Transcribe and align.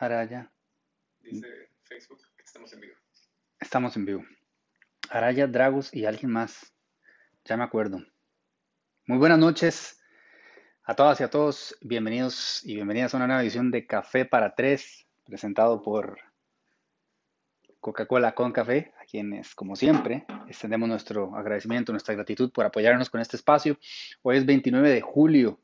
Araya. 0.00 0.50
Dice 1.20 1.46
Facebook 1.82 2.22
que 2.34 2.42
estamos 2.42 2.72
en 2.72 2.80
vivo. 2.80 2.94
Estamos 3.60 3.96
en 3.98 4.06
vivo. 4.06 4.24
Araya, 5.10 5.46
Dragos 5.46 5.92
y 5.92 6.06
alguien 6.06 6.32
más. 6.32 6.72
Ya 7.44 7.58
me 7.58 7.64
acuerdo. 7.64 8.02
Muy 9.04 9.18
buenas 9.18 9.38
noches 9.38 10.00
a 10.84 10.94
todas 10.94 11.20
y 11.20 11.24
a 11.24 11.28
todos. 11.28 11.76
Bienvenidos 11.82 12.64
y 12.64 12.76
bienvenidas 12.76 13.12
a 13.12 13.18
una 13.18 13.26
nueva 13.26 13.42
edición 13.42 13.70
de 13.70 13.86
Café 13.86 14.24
para 14.24 14.54
Tres, 14.54 15.06
presentado 15.26 15.82
por 15.82 16.18
Coca-Cola 17.80 18.34
con 18.34 18.52
Café, 18.52 18.94
a 19.02 19.04
quienes, 19.04 19.54
como 19.54 19.76
siempre, 19.76 20.24
extendemos 20.48 20.88
nuestro 20.88 21.36
agradecimiento, 21.36 21.92
nuestra 21.92 22.14
gratitud 22.14 22.50
por 22.52 22.64
apoyarnos 22.64 23.10
con 23.10 23.20
este 23.20 23.36
espacio. 23.36 23.78
Hoy 24.22 24.38
es 24.38 24.46
29 24.46 24.88
de 24.88 25.02
julio 25.02 25.60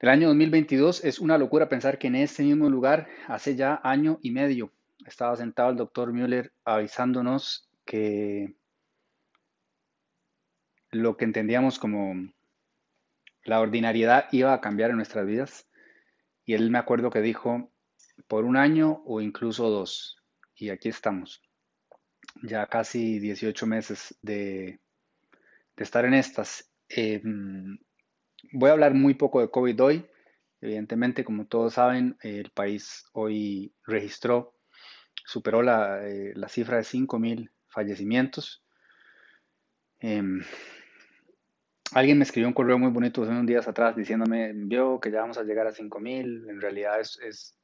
del 0.00 0.08
año 0.10 0.28
2022. 0.28 1.04
Es 1.04 1.18
una 1.20 1.38
locura 1.38 1.68
pensar 1.68 1.98
que 1.98 2.08
en 2.08 2.16
este 2.16 2.42
mismo 2.42 2.68
lugar, 2.68 3.08
hace 3.28 3.54
ya 3.54 3.80
año 3.84 4.18
y 4.22 4.30
medio, 4.30 4.72
estaba 5.06 5.36
sentado 5.36 5.70
el 5.70 5.76
doctor 5.76 6.12
Müller 6.12 6.52
avisándonos 6.64 7.68
que 7.84 8.54
lo 10.90 11.16
que 11.16 11.24
entendíamos 11.24 11.78
como 11.78 12.32
la 13.44 13.60
ordinariedad 13.60 14.26
iba 14.32 14.52
a 14.52 14.60
cambiar 14.60 14.90
en 14.90 14.96
nuestras 14.96 15.26
vidas. 15.26 15.68
Y 16.44 16.54
él 16.54 16.70
me 16.70 16.78
acuerdo 16.78 17.10
que 17.10 17.20
dijo, 17.20 17.70
por 18.26 18.44
un 18.44 18.56
año 18.56 19.02
o 19.04 19.20
incluso 19.20 19.70
dos. 19.70 20.16
Y 20.54 20.70
aquí 20.70 20.88
estamos, 20.88 21.42
ya 22.42 22.66
casi 22.66 23.18
18 23.18 23.66
meses 23.66 24.18
de, 24.20 24.80
de 25.76 25.84
estar 25.84 26.04
en 26.04 26.14
estas. 26.14 26.70
Eh, 26.88 27.22
Voy 28.52 28.70
a 28.70 28.72
hablar 28.72 28.94
muy 28.94 29.14
poco 29.14 29.40
de 29.40 29.50
COVID 29.50 29.82
hoy. 29.82 30.06
Evidentemente, 30.60 31.24
como 31.24 31.46
todos 31.46 31.74
saben, 31.74 32.16
el 32.22 32.50
país 32.50 33.06
hoy 33.12 33.74
registró, 33.86 34.54
superó 35.24 35.62
la, 35.62 36.06
eh, 36.06 36.34
cifra 36.48 36.76
de 36.76 36.84
5.000 36.84 37.50
fallecimientos. 37.68 38.62
Em, 40.00 40.42
alguien 41.92 42.18
me 42.18 42.24
escribió 42.24 42.48
un 42.48 42.54
correo 42.54 42.78
muy 42.78 42.90
bonito 42.90 43.22
hace 43.22 43.30
unos 43.30 43.46
días 43.46 43.68
atrás 43.68 43.96
diciéndome, 43.96 44.52
vio 44.54 45.00
que 45.00 45.10
ya 45.10 45.20
vamos 45.20 45.38
a 45.38 45.44
llegar 45.44 45.66
a 45.66 45.72
5.000. 45.72 46.50
En 46.50 46.60
realidad 46.60 47.00
es, 47.00 47.56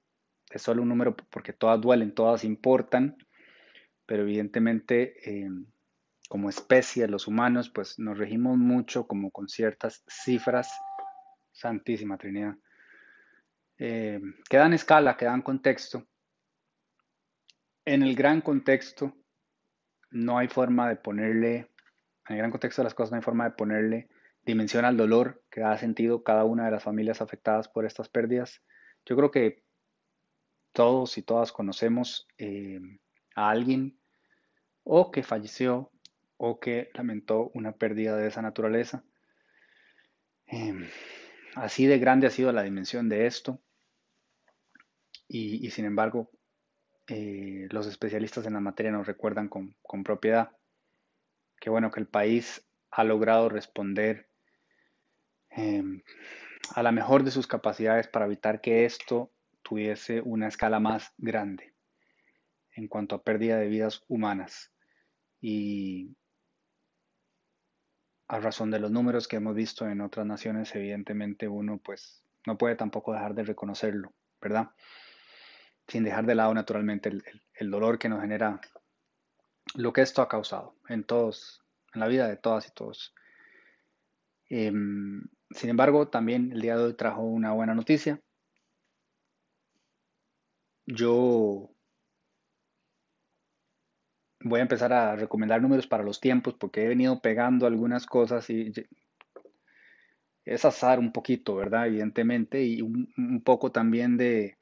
solo 0.56 0.82
un 0.82 0.88
número 0.88 1.16
porque 1.30 1.52
todas 1.52 1.80
duelen, 1.80 2.14
todas 2.14 2.44
importan, 2.44 3.16
pero 4.06 4.22
evidentemente... 4.22 5.14
Em, 5.28 5.66
como 6.28 6.48
especie, 6.48 7.08
los 7.08 7.27
humanos, 7.27 7.70
pues 7.70 7.98
nos 7.98 8.19
regimos 8.19 8.58
mucho 8.58 9.06
como 9.06 9.30
con 9.30 9.48
ciertas 9.48 10.05
cifras, 10.08 10.70
Santísima 11.52 12.19
Trinidad, 12.19 12.56
eh, 13.78 14.20
que 14.48 14.56
dan 14.56 14.72
escala, 14.72 15.16
que 15.16 15.24
dan 15.24 15.42
contexto. 15.42 16.06
En 17.84 18.02
el 18.02 18.14
gran 18.16 18.41
contexto 18.41 19.16
no 20.10 20.38
hay 20.38 20.48
forma 20.48 20.88
de 20.88 20.97
ponerle, 20.97 21.70
en 22.28 22.34
el 22.34 22.38
gran 22.38 22.50
contexto 22.50 22.82
de 22.82 22.84
las 22.84 22.94
cosas 22.94 23.12
no 23.12 23.16
hay 23.19 23.22
forma 23.22 23.44
de 23.44 23.56
ponerle 23.56 24.08
dimensión 24.42 24.84
al 24.84 24.97
dolor 24.97 25.42
que 25.50 25.62
ha 25.62 25.77
sentido 25.77 26.22
cada 26.22 26.44
una 26.44 26.66
de 26.66 26.70
las 26.70 26.82
familias 26.82 27.20
afectadas 27.20 27.69
por 27.69 27.84
estas 27.84 28.08
pérdidas. 28.08 28.62
Yo 29.04 29.16
creo 29.16 29.30
que 29.30 29.64
todos 30.72 31.19
y 31.19 31.22
todas 31.22 31.52
conocemos 31.52 32.28
eh, 32.38 32.80
a 33.34 33.50
alguien 33.50 33.98
o 34.84 35.10
que 35.10 35.22
falleció 35.22 35.91
o 36.36 36.60
que 36.60 36.90
lamentó 36.94 37.50
una 37.54 37.72
pérdida 37.72 38.16
de 38.16 38.28
esa 38.28 38.42
naturaleza. 38.42 39.04
Em, 40.46 40.88
así 41.54 41.86
de 41.86 41.98
grande 41.98 42.26
ha 42.26 42.30
sido 42.30 42.52
la 42.52 42.62
dimensión 42.62 43.08
de 43.08 43.26
esto 43.26 43.60
y, 45.28 45.70
sin 45.70 45.86
embargo 45.86 46.30
eh, 47.08 47.66
los 47.70 47.86
especialistas 47.86 48.46
en 48.46 48.52
la 48.52 48.60
materia 48.60 48.92
nos 48.92 49.06
recuerdan 49.06 49.48
con, 49.48 49.74
propiedad 50.04 50.56
que 51.58 51.69
bueno 51.70 51.91
que 51.91 51.98
el 51.98 52.06
país 52.06 52.69
ha 52.91 53.02
logrado 53.02 53.48
responder 53.48 54.28
em, 55.50 56.02
a 56.75 56.82
la 56.82 56.92
mejor 56.92 57.25
de 57.25 57.32
sus 57.32 57.46
capacidades 57.46 58.06
para 58.06 58.26
evitar 58.26 58.60
que 58.60 58.84
esto 58.84 59.32
tuviese 59.62 60.20
una 60.20 60.46
escala 60.46 60.78
más 60.78 61.12
grande 61.19 61.75
en 62.76 62.88
cuanto 62.88 63.16
a 63.16 63.22
pérdida 63.22 63.58
de 63.58 63.69
vidas 63.69 64.04
humanas. 64.06 64.72
Y, 65.41 66.16
a 68.28 68.41
razón 68.41 68.70
de 68.70 68.81
los 68.81 68.91
números 68.91 69.28
que 69.28 69.37
hemos 69.37 69.54
visto 69.54 69.88
en 69.88 70.00
otras 70.00 70.26
naciones, 70.26 70.75
evidentemente 70.75 71.48
uno 71.48 71.78
pues 71.78 72.25
no 72.47 72.59
puede 72.59 72.76
tampoco 72.76 73.12
dejar 73.12 73.34
de 73.34 73.44
reconocerlo, 73.44 74.12
¿verdad? 74.41 74.70
Sin 75.87 76.04
dejar 76.04 76.26
de 76.26 76.34
lado 76.34 76.53
naturalmente 76.54 77.10
el, 77.54 77.70
dolor 77.70 77.98
que 77.98 78.09
nos 78.09 78.20
genera 78.20 78.60
lo 79.75 79.92
que 79.92 80.03
esto 80.03 80.22
ha 80.22 80.28
causado 80.28 80.76
en 80.88 81.04
todos, 81.04 81.62
en 81.94 82.00
la 82.00 82.09
vida 82.09 82.28
de 82.28 82.37
todas 82.37 82.66
y 82.66 82.72
todos. 82.72 83.14
Em, 84.48 85.22
sin 85.50 85.70
embargo, 85.70 86.08
también 86.08 86.53
el 86.53 86.60
día 86.60 86.76
de 86.76 86.84
hoy 86.84 86.94
trajo 86.94 87.22
una 87.22 87.53
buena 87.53 87.75
noticia. 87.75 88.20
Yo 90.87 91.75
voy 94.48 94.60
a 94.60 94.62
empezar 94.62 94.92
a 94.92 95.16
recomendar 95.16 95.60
números 95.60 95.86
para 95.86 96.04
los 96.04 96.20
tiempos 96.20 96.54
porque 96.54 96.84
he 96.84 96.88
venido 96.88 97.20
pegando 97.20 97.66
algunas 97.66 98.06
cosas 98.06 98.48
y 98.50 98.72
es 100.44 100.64
azar 100.64 100.98
un 100.98 101.12
poquito, 101.12 101.56
¿verdad? 101.56 101.88
Evidentemente, 101.88 102.62
y 102.62 102.80
un, 102.80 103.42
poco 103.44 103.72
también 103.72 104.16
de, 104.16 104.56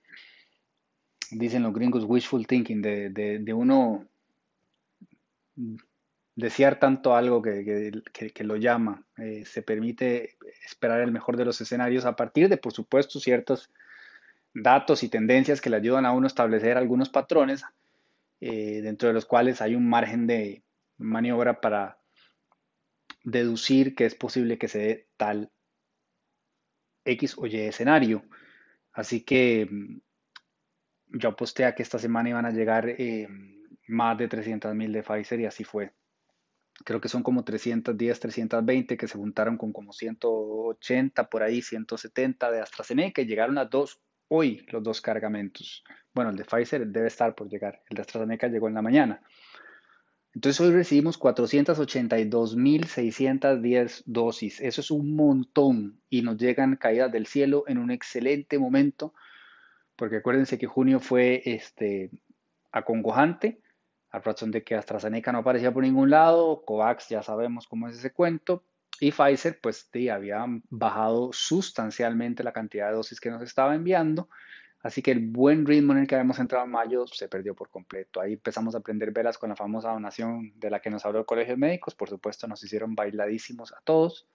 dicen 1.31 1.63
los 1.63 1.75
gringos, 1.75 2.05
wishful 2.05 2.47
thinking, 2.47 2.81
de, 2.81 3.53
uno 3.55 4.07
desear 6.35 6.81
tanto 6.81 7.15
algo 7.15 7.43
que, 7.43 7.93
lo 8.41 8.57
llama. 8.57 9.05
Eh, 9.19 9.45
se 9.45 9.61
permite 9.61 10.37
esperar 10.65 11.03
el 11.03 11.13
mejor 11.13 11.37
de 11.37 11.45
los 11.45 11.61
escenarios 11.61 12.07
a 12.07 12.17
partir 12.17 12.49
de, 12.49 12.57
por 12.57 12.73
supuesto, 12.73 13.21
ciertos 13.21 13.71
datos 14.55 15.03
y 15.03 15.11
tendencias 15.11 15.61
que 15.61 15.69
le 15.69 15.77
ayudan 15.77 16.07
a 16.07 16.13
uno 16.13 16.27
a 16.27 16.29
establecer 16.29 16.79
algunos 16.79 17.11
patrones 17.11 17.65
eh, 18.41 18.81
dentro 18.83 19.09
de 19.09 19.15
los 19.15 19.27
cuales 19.27 19.61
hay 19.63 19.75
un 19.75 19.89
margen 19.89 20.27
de 20.27 20.65
maniobra 20.99 21.61
para 21.61 21.99
deducir 23.25 23.95
que 23.95 24.05
es 24.05 24.15
posible 24.15 24.59
que 24.59 24.69
se 24.69 24.79
dé 24.79 25.09
tal 25.17 25.51
X 27.05 27.37
o 27.39 27.47
Y 27.47 27.57
escenario. 27.57 28.25
Así 28.93 29.23
que 29.23 29.67
mm, 29.71 30.01
yo 31.19 31.31
aposté 31.31 31.65
a 31.65 31.75
que 31.75 31.83
esta 31.83 31.99
semana 31.99 32.31
iban 32.31 32.47
a 32.47 32.51
llegar 32.51 32.89
eh, 32.89 33.29
más 33.89 34.19
de 34.19 34.29
300.000 34.29 34.93
de 34.93 35.03
Pfizer 35.03 35.41
y 35.41 35.47
así 35.47 35.65
fue. 35.65 35.93
Creo 36.85 37.01
que 37.01 37.09
son 37.09 37.23
como 37.23 37.45
310, 37.45 38.21
320 38.21 38.97
que 38.97 39.09
se 39.09 39.17
juntaron 39.17 39.57
con 39.57 39.73
como 39.73 39.93
180 39.93 41.31
por 41.31 41.43
ahí, 41.43 41.63
170 41.63 42.51
de 42.51 42.61
AstraZeneca 42.61 43.23
y 43.23 43.27
llegaron 43.27 43.59
a 43.59 43.67
dos 43.67 44.01
hoy 44.29 44.67
los 44.71 44.83
dos 44.83 45.01
cargamentos. 45.01 45.83
Bueno, 46.13 46.31
el 46.31 46.37
de 46.37 46.45
Pfizer 46.45 46.87
debe 46.87 47.09
estar 47.09 47.35
por 47.35 47.49
llegar. 47.49 47.83
El 47.89 47.97
de 47.97 48.03
AstraZeneca 48.03 48.49
llegó 48.49 48.69
en 48.69 48.75
la 48.75 48.83
mañana. 48.83 49.23
Entonces 50.35 50.61
hoy 50.61 50.73
recibimos 50.73 51.19
482.610 51.21 54.03
dosis. 54.05 54.61
Eso 54.61 54.81
es 54.81 54.91
un 54.91 55.15
montón 55.15 56.01
y 56.11 56.23
nos 56.23 56.39
llegan 56.39 56.75
caídas 56.77 57.13
del 57.13 57.27
cielo 57.27 57.63
en 57.69 57.79
un 57.79 57.93
excelente 57.93 58.59
momento, 58.59 59.15
porque 59.95 60.17
acuérdense 60.17 60.59
que 60.59 60.67
junio 60.67 60.99
fue 60.99 61.41
este, 61.45 62.11
acongojante, 62.73 63.61
a 64.11 64.19
razón 64.19 64.51
de 64.51 64.65
que 64.65 64.75
AstraZeneca 64.75 65.31
no 65.31 65.39
aparecía 65.39 65.73
por 65.73 65.85
ningún 65.85 66.11
lado, 66.11 66.65
COVAX 66.65 67.09
ya 67.09 67.23
sabemos 67.23 67.69
cómo 67.69 67.87
es 67.89 67.97
ese 67.97 68.13
cuento, 68.13 68.65
y 69.01 69.11
Pfizer 69.11 69.59
pues 69.61 69.89
sí, 69.93 70.09
había 70.09 70.45
bajado 70.71 71.31
sustancialmente 71.33 72.45
la 72.45 72.53
cantidad 72.53 72.89
de 72.89 72.97
dosis 72.97 73.21
que 73.21 73.31
nos 73.31 73.43
estaba 73.43 73.75
enviando 73.75 74.29
Así 74.85 75.01
que 75.01 75.13
el 75.13 75.21
buen 75.21 75.65
ritmo 75.65 75.95
en 75.95 76.01
el 76.01 76.07
que 76.07 76.15
habíamos 76.15 76.39
entrado 76.39 76.67
en 76.67 76.71
mayo 76.71 77.07
se 77.07 77.27
perdió 77.27 77.55
por 77.55 77.71
completo. 77.71 78.21
Ahí 78.21 78.35
empezamos 78.35 78.75
a 78.75 78.79
aprender 78.79 79.13
velas 79.13 79.39
con 79.39 79.49
la 79.49 79.57
famosa 79.57 79.91
donación 79.91 80.53
de 80.57 80.69
la 80.69 80.81
que 80.81 80.91
nos 80.91 81.07
habló 81.07 81.21
el 81.21 81.25
Colegio 81.25 81.55
de 81.55 81.57
Médicos. 81.57 81.95
Por 81.95 82.11
supuesto, 82.11 82.47
nos 82.47 82.63
hicieron 82.63 82.95
bailadísimos 82.95 83.73
a 83.73 83.81
todos. 83.83 84.29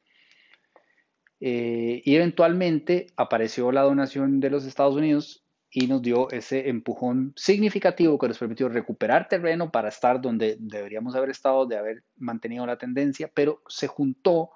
Eh, 1.40 2.02
y 2.04 2.16
eventualmente 2.16 3.06
apareció 3.16 3.72
la 3.72 3.84
donación 3.84 4.40
de 4.40 4.50
los 4.50 4.66
Estados 4.66 4.96
Unidos 4.96 5.46
y 5.72 5.88
nos 5.88 6.02
dio 6.02 6.30
ese 6.32 6.70
empujón 6.70 7.34
significativo 7.36 8.18
que 8.18 8.28
nos 8.28 8.40
permitió 8.40 8.70
recuperar 8.70 9.28
terreno 9.28 9.72
para 9.72 9.90
estar 9.90 10.20
donde 10.20 10.58
deberíamos 10.60 11.16
haber 11.16 11.30
estado, 11.30 11.66
de 11.66 11.78
haber 11.78 12.04
mantenido 12.18 12.66
la 12.66 12.78
tendencia, 12.78 13.30
pero 13.34 13.62
se 13.68 13.88
juntó 13.88 14.52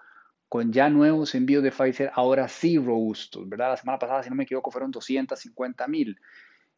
con 0.50 0.72
ya 0.72 0.90
nuevos 0.90 1.34
envíos 1.36 1.64
de 1.64 1.72
Pfizer, 1.72 2.12
ahora 2.14 2.48
sí 2.48 2.78
robustos, 2.78 3.48
¿verdad? 3.48 3.70
La 3.70 3.78
semana 3.78 4.00
pasada, 4.00 4.24
si 4.24 4.30
no 4.30 4.36
me 4.36 4.44
equivoco, 4.44 4.72
fueron 4.72 4.92
250 4.92 5.88
mil. 5.88 6.20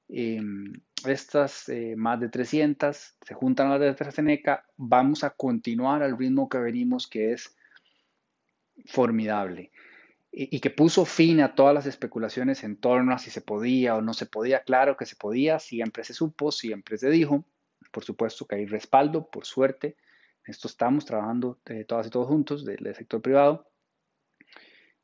Em, 0.07 0.71
estas 1.05 1.67
eh, 1.69 1.95
más 1.97 2.19
de 2.19 2.29
300 2.29 3.17
se 3.19 3.33
juntan 3.33 3.67
a 3.67 3.71
las 3.71 3.79
de 3.81 3.89
AstraZeneca. 3.89 4.65
Vamos 4.77 5.23
a 5.23 5.31
continuar 5.31 6.03
al 6.03 6.17
ritmo 6.17 6.47
que 6.47 6.57
venimos, 6.57 7.07
que 7.07 7.33
es 7.33 7.55
formidable. 8.85 9.71
Y, 10.37 10.59
que 10.59 10.69
puso 10.69 11.05
fin 11.05 11.39
a 11.39 11.55
todas 11.55 11.73
las 11.73 11.85
especulaciones 11.85 12.65
en 12.65 12.75
torno 12.75 13.13
a 13.13 13.19
si 13.19 13.31
se 13.31 13.39
podía 13.39 13.95
o 13.95 14.01
no 14.01 14.13
se 14.13 14.25
podía. 14.25 14.63
Claro 14.63 14.97
que 14.97 15.05
se 15.05 15.15
podía, 15.15 15.59
siempre 15.59 16.03
se 16.03 16.13
supo, 16.13 16.51
siempre 16.51 16.97
se 16.97 17.09
dijo. 17.09 17.45
Por 17.89 18.03
supuesto 18.03 18.45
que 18.45 18.55
hay 18.55 18.65
respaldo, 18.65 19.29
por 19.29 19.45
suerte. 19.45 19.95
Esto 20.45 20.67
estamos 20.67 21.05
trabajando 21.05 21.59
eh, 21.67 21.85
todas 21.85 22.07
y 22.07 22.09
todos 22.09 22.27
juntos 22.27 22.65
del, 22.65 22.93
sector 22.95 23.21
privado. 23.21 23.69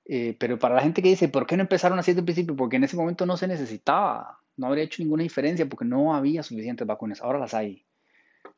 Eh, 0.04 0.36
pero 0.38 0.60
para 0.60 0.76
la 0.76 0.82
gente 0.82 1.02
que 1.02 1.08
dice, 1.08 1.30
¿por 1.30 1.48
qué 1.48 1.56
no 1.56 1.64
empezaron 1.64 1.98
así 1.98 2.12
desde 2.12 2.20
el 2.20 2.26
principio? 2.26 2.58
Porque 2.58 2.76
en 2.76 2.84
ese 2.84 2.98
momento 2.98 3.26
no 3.26 3.38
se 3.38 3.48
necesitaba, 3.48 4.38
no 4.58 4.68
habría 4.68 4.84
hecho 4.84 5.02
ninguna 5.02 5.24
diferencia 5.24 5.66
porque 5.66 5.86
no 5.86 6.14
había 6.14 6.44
suficientes 6.44 6.86
vacunas. 6.86 7.22
Ahora 7.22 7.40
las 7.40 7.54
hay. 7.54 7.86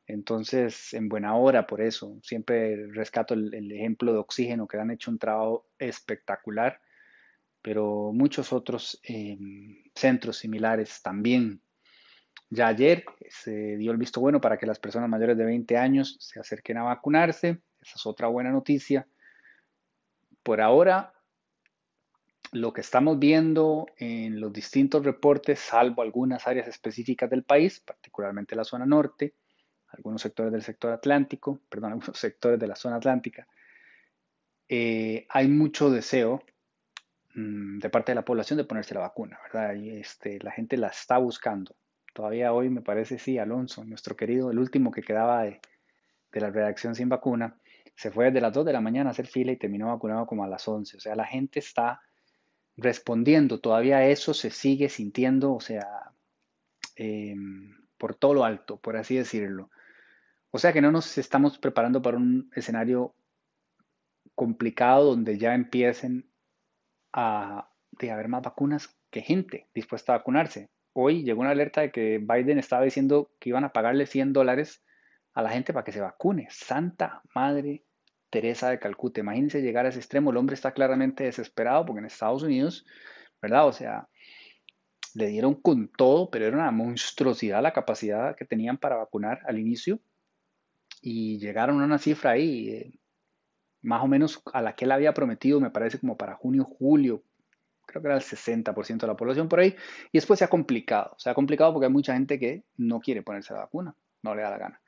Entonces, 0.05 0.93
en 0.93 1.09
buena 1.09 1.35
hora, 1.35 1.65
por 1.65 1.81
eso, 1.81 2.19
siempre 2.21 2.87
rescato 2.87 3.33
el, 3.33 3.71
ejemplo 3.71 4.11
de 4.11 4.19
oxígeno, 4.19 4.67
que 4.67 4.77
han 4.77 4.91
hecho 4.91 5.11
un 5.11 5.17
trabajo 5.17 5.67
espectacular, 5.79 6.81
pero 7.61 8.11
muchos 8.13 8.51
otros 8.51 8.99
em, 9.03 9.83
centros 9.95 10.37
similares 10.37 11.01
también. 11.01 11.61
Ya 12.49 12.67
ayer 12.67 13.05
se 13.29 13.77
dio 13.77 13.91
el 13.91 13.97
visto 13.97 14.19
bueno 14.19 14.41
para 14.41 14.57
que 14.57 14.67
las 14.67 14.79
personas 14.79 15.09
mayores 15.09 15.37
de 15.37 15.45
20 15.45 15.77
años 15.77 16.17
se 16.19 16.39
acerquen 16.39 16.77
a 16.77 16.83
vacunarse. 16.83 17.61
Esa 17.81 17.95
es 17.95 18.05
otra 18.05 18.27
buena 18.27 18.51
noticia. 18.51 19.07
Por 20.43 20.59
ahora, 20.61 21.13
lo 22.51 22.71
que 22.73 22.81
estamos 22.81 23.17
viendo 23.17 23.87
en 23.97 24.39
los 24.39 24.53
distintos 24.53 25.03
reportes, 25.03 25.59
salvo 25.59 26.01
algunas 26.01 26.45
áreas 26.45 26.67
específicas 26.67 27.29
del 27.29 27.43
país, 27.43 27.79
particularmente 27.79 28.55
la 28.55 28.63
zona 28.63 28.85
norte, 28.85 29.33
algunos 29.93 30.21
sectores 30.21 30.51
del 30.51 30.61
sector 30.61 30.91
atlántico, 30.91 31.59
perdón, 31.69 31.93
algunos 31.93 32.17
sectores 32.17 32.59
de 32.59 32.67
la 32.67 32.75
zona 32.75 32.97
atlántica, 32.97 33.47
eh, 34.67 35.25
hay 35.29 35.47
mucho 35.47 35.89
deseo 35.89 36.43
mm, 37.35 37.79
de 37.79 37.89
parte 37.89 38.11
de 38.11 38.15
la 38.15 38.25
población 38.25 38.57
de 38.57 38.65
ponerse 38.65 38.93
la 38.93 39.01
vacuna, 39.01 39.39
¿verdad? 39.43 39.75
Este, 39.75 40.39
la 40.41 40.51
gente 40.51 40.77
la 40.77 40.87
está 40.87 41.17
buscando. 41.17 41.75
Todavía 42.13 42.53
hoy 42.53 42.69
me 42.69 42.81
parece, 42.81 43.17
sí, 43.17 43.37
Alonso, 43.39 43.83
nuestro 43.83 44.15
querido, 44.15 44.51
el 44.51 44.59
último 44.59 44.91
que 44.91 45.01
quedaba 45.01 45.43
de, 45.43 45.59
de 46.31 46.41
la 46.41 46.49
redacción 46.49 46.95
sin 46.95 47.09
vacuna, 47.09 47.57
se 47.95 48.11
fue 48.11 48.25
desde 48.25 48.41
las 48.41 48.53
2 48.53 48.65
de 48.65 48.73
la 48.73 48.81
mañana 48.81 49.09
a 49.09 49.11
hacer 49.11 49.27
fila 49.27 49.51
y 49.51 49.57
terminó 49.57 49.87
vacunado 49.87 50.25
como 50.25 50.43
a 50.43 50.47
las 50.47 50.67
11. 50.67 50.97
O 50.97 50.99
sea, 50.99 51.15
la 51.15 51.25
gente 51.25 51.59
está 51.59 52.01
respondiendo, 52.75 53.59
todavía 53.59 54.07
eso 54.07 54.33
se 54.33 54.49
sigue 54.49 54.89
sintiendo, 54.89 55.53
o 55.53 55.59
sea, 55.59 56.11
em, 56.95 57.75
por 57.97 58.15
todo 58.15 58.33
lo 58.33 58.45
alto, 58.45 58.77
por 58.77 58.97
así 58.97 59.15
decirlo. 59.15 59.69
O 60.55 60.59
sea 60.59 60.71
que 60.71 60.81
no 60.81 60.91
nos 60.91 61.17
estamos 61.17 61.57
preparando 61.57 61.99
para 61.99 62.17
un 62.17 62.51
escenario 62.55 63.15
complicado 64.35 65.05
donde 65.05 65.39
ya 65.39 65.55
empiecen 65.55 66.29
a 67.11 67.71
de 67.89 68.11
haber 68.11 68.27
más 68.27 68.43
vacunas 68.43 68.95
que 69.09 69.21
gente 69.21 69.67
dispuesta 69.73 70.13
a 70.13 70.19
vacunarse. 70.19 70.69
Hoy 70.93 71.23
llegó 71.23 71.41
una 71.41 71.49
alerta 71.49 71.81
de 71.81 71.91
que 71.91 72.19
Biden 72.19 72.59
estaba 72.59 72.83
diciendo 72.83 73.31
que 73.39 73.49
iban 73.49 73.63
a 73.63 73.73
pagarle 73.73 74.05
100 74.05 74.31
dólares 74.31 74.83
a 75.33 75.41
la 75.41 75.49
gente 75.49 75.73
para 75.73 75.83
que 75.83 75.91
se 75.91 76.01
vacune. 76.01 76.45
Santa 76.51 77.23
Madre 77.33 77.83
Teresa 78.29 78.69
de 78.69 78.77
Calcuta. 78.77 79.21
Imagínense 79.21 79.63
llegar 79.63 79.87
a 79.87 79.89
ese 79.89 79.97
extremo. 79.97 80.29
El 80.29 80.37
hombre 80.37 80.53
está 80.53 80.71
claramente 80.71 81.23
desesperado 81.23 81.83
porque 81.83 82.01
en 82.01 82.05
Estados 82.05 82.43
Unidos, 82.43 82.85
¿verdad? 83.41 83.65
O 83.65 83.73
sea, 83.73 84.07
le 85.15 85.29
dieron 85.29 85.55
con 85.55 85.87
todo, 85.87 86.29
pero 86.29 86.45
era 86.45 86.55
una 86.55 86.69
monstruosidad 86.69 87.63
la 87.63 87.73
capacidad 87.73 88.35
que 88.35 88.45
tenían 88.45 88.77
para 88.77 88.97
vacunar 88.97 89.41
al 89.47 89.57
inicio 89.57 89.99
y 91.05 91.37
llegaron 91.37 91.81
a 91.81 91.85
una 91.85 91.97
cifra 91.97 92.31
ahí, 92.31 92.69
eh, 92.69 92.93
más 93.81 94.01
o 94.01 94.07
menos 94.07 94.41
a 94.53 94.61
la 94.61 94.73
que 94.73 94.85
él 94.85 94.91
había 94.93 95.13
prometido, 95.13 95.59
me 95.59 95.69
parece 95.69 95.99
como 95.99 96.17
para 96.17 96.35
junio, 96.35 96.63
julio, 96.63 97.23
creo 97.85 98.01
que 98.01 98.07
era 98.07 98.15
el 98.15 98.23
60% 98.23 99.01
de 99.01 99.07
la 99.07 99.17
población 99.17 99.49
por 99.49 99.59
ahí, 99.59 99.75
y 100.13 100.17
después 100.17 100.39
se 100.39 100.45
ha 100.45 100.47
complicado, 100.47 101.13
se 101.17 101.29
ha 101.29 101.33
complicado 101.33 101.73
porque 101.73 101.87
hay 101.87 101.91
mucha 101.91 102.13
gente 102.13 102.39
que 102.39 102.63
no 102.77 103.01
quiere 103.01 103.21
ponerse 103.21 103.53
la 103.53 103.59
vacuna, 103.59 103.93
no 104.21 104.33
le 104.33 104.43
da 104.43 104.49
la 104.49 104.57
gana. 104.57 104.81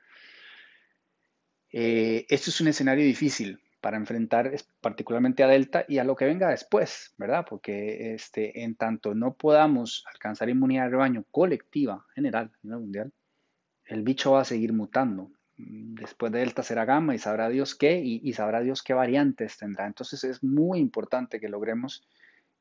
Eh, 1.70 2.24
esto 2.30 2.48
es 2.48 2.62
un 2.62 2.68
escenario 2.68 3.04
difícil 3.04 3.60
para 3.82 3.98
enfrentar 3.98 4.50
particularmente 4.80 5.44
a 5.44 5.48
Delta 5.48 5.84
y 5.86 5.98
a 5.98 6.04
lo 6.04 6.16
que 6.16 6.24
venga 6.24 6.48
después, 6.48 7.12
¿verdad? 7.18 7.44
Porque 7.46 8.14
este, 8.14 8.62
en 8.64 8.74
tanto 8.76 9.14
no 9.14 9.34
podamos 9.34 10.02
alcanzar 10.10 10.48
inmunidad 10.48 10.84
de 10.84 10.90
rebaño 10.92 11.24
colectiva, 11.30 12.06
general, 12.14 12.50
mundial, 12.62 13.12
el 13.84 14.02
bicho 14.02 14.32
va 14.32 14.40
a 14.40 14.44
seguir 14.46 14.72
mutando 14.72 15.35
después 15.56 16.32
de 16.32 16.40
Delta 16.40 16.62
será 16.62 16.84
Gamma 16.84 17.14
y 17.14 17.18
sabrá 17.18 17.48
Dios 17.48 17.74
qué 17.74 18.00
y, 18.04 18.32
sabrá 18.34 18.60
Dios 18.60 18.82
qué 18.82 18.94
variantes 18.94 19.56
tendrá. 19.56 19.86
Entonces 19.86 20.22
es 20.24 20.42
muy 20.42 20.78
importante 20.78 21.40
que 21.40 21.48
logremos 21.48 22.06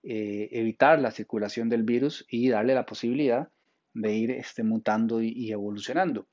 eh, 0.04 0.50
evitar 0.52 1.00
la 1.00 1.12
circulación 1.12 1.68
del 1.70 1.84
virus 1.84 2.26
y 2.30 2.50
darle 2.50 2.74
la 2.74 2.86
posibilidad 2.86 3.50
de 3.94 4.14
ir 4.14 4.32
este, 4.32 4.64
mutando 4.64 5.22
y, 5.22 5.52
evolucionando. 5.52 6.28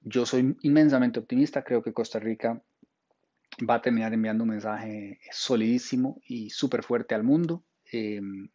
Yo 0.00 0.24
soy 0.26 0.56
inmensamente 0.62 1.18
optimista, 1.18 1.64
creo 1.64 1.82
que 1.82 1.92
Costa 1.92 2.18
Rica 2.18 2.62
va 3.68 3.76
a 3.76 3.82
terminar 3.82 4.14
enviando 4.14 4.44
un 4.44 4.50
mensaje 4.50 5.18
solidísimo 5.32 6.20
y 6.26 6.50
súper 6.50 6.82
fuerte 6.82 7.14
al 7.14 7.24
mundo. 7.24 7.64
Em, 7.90 8.48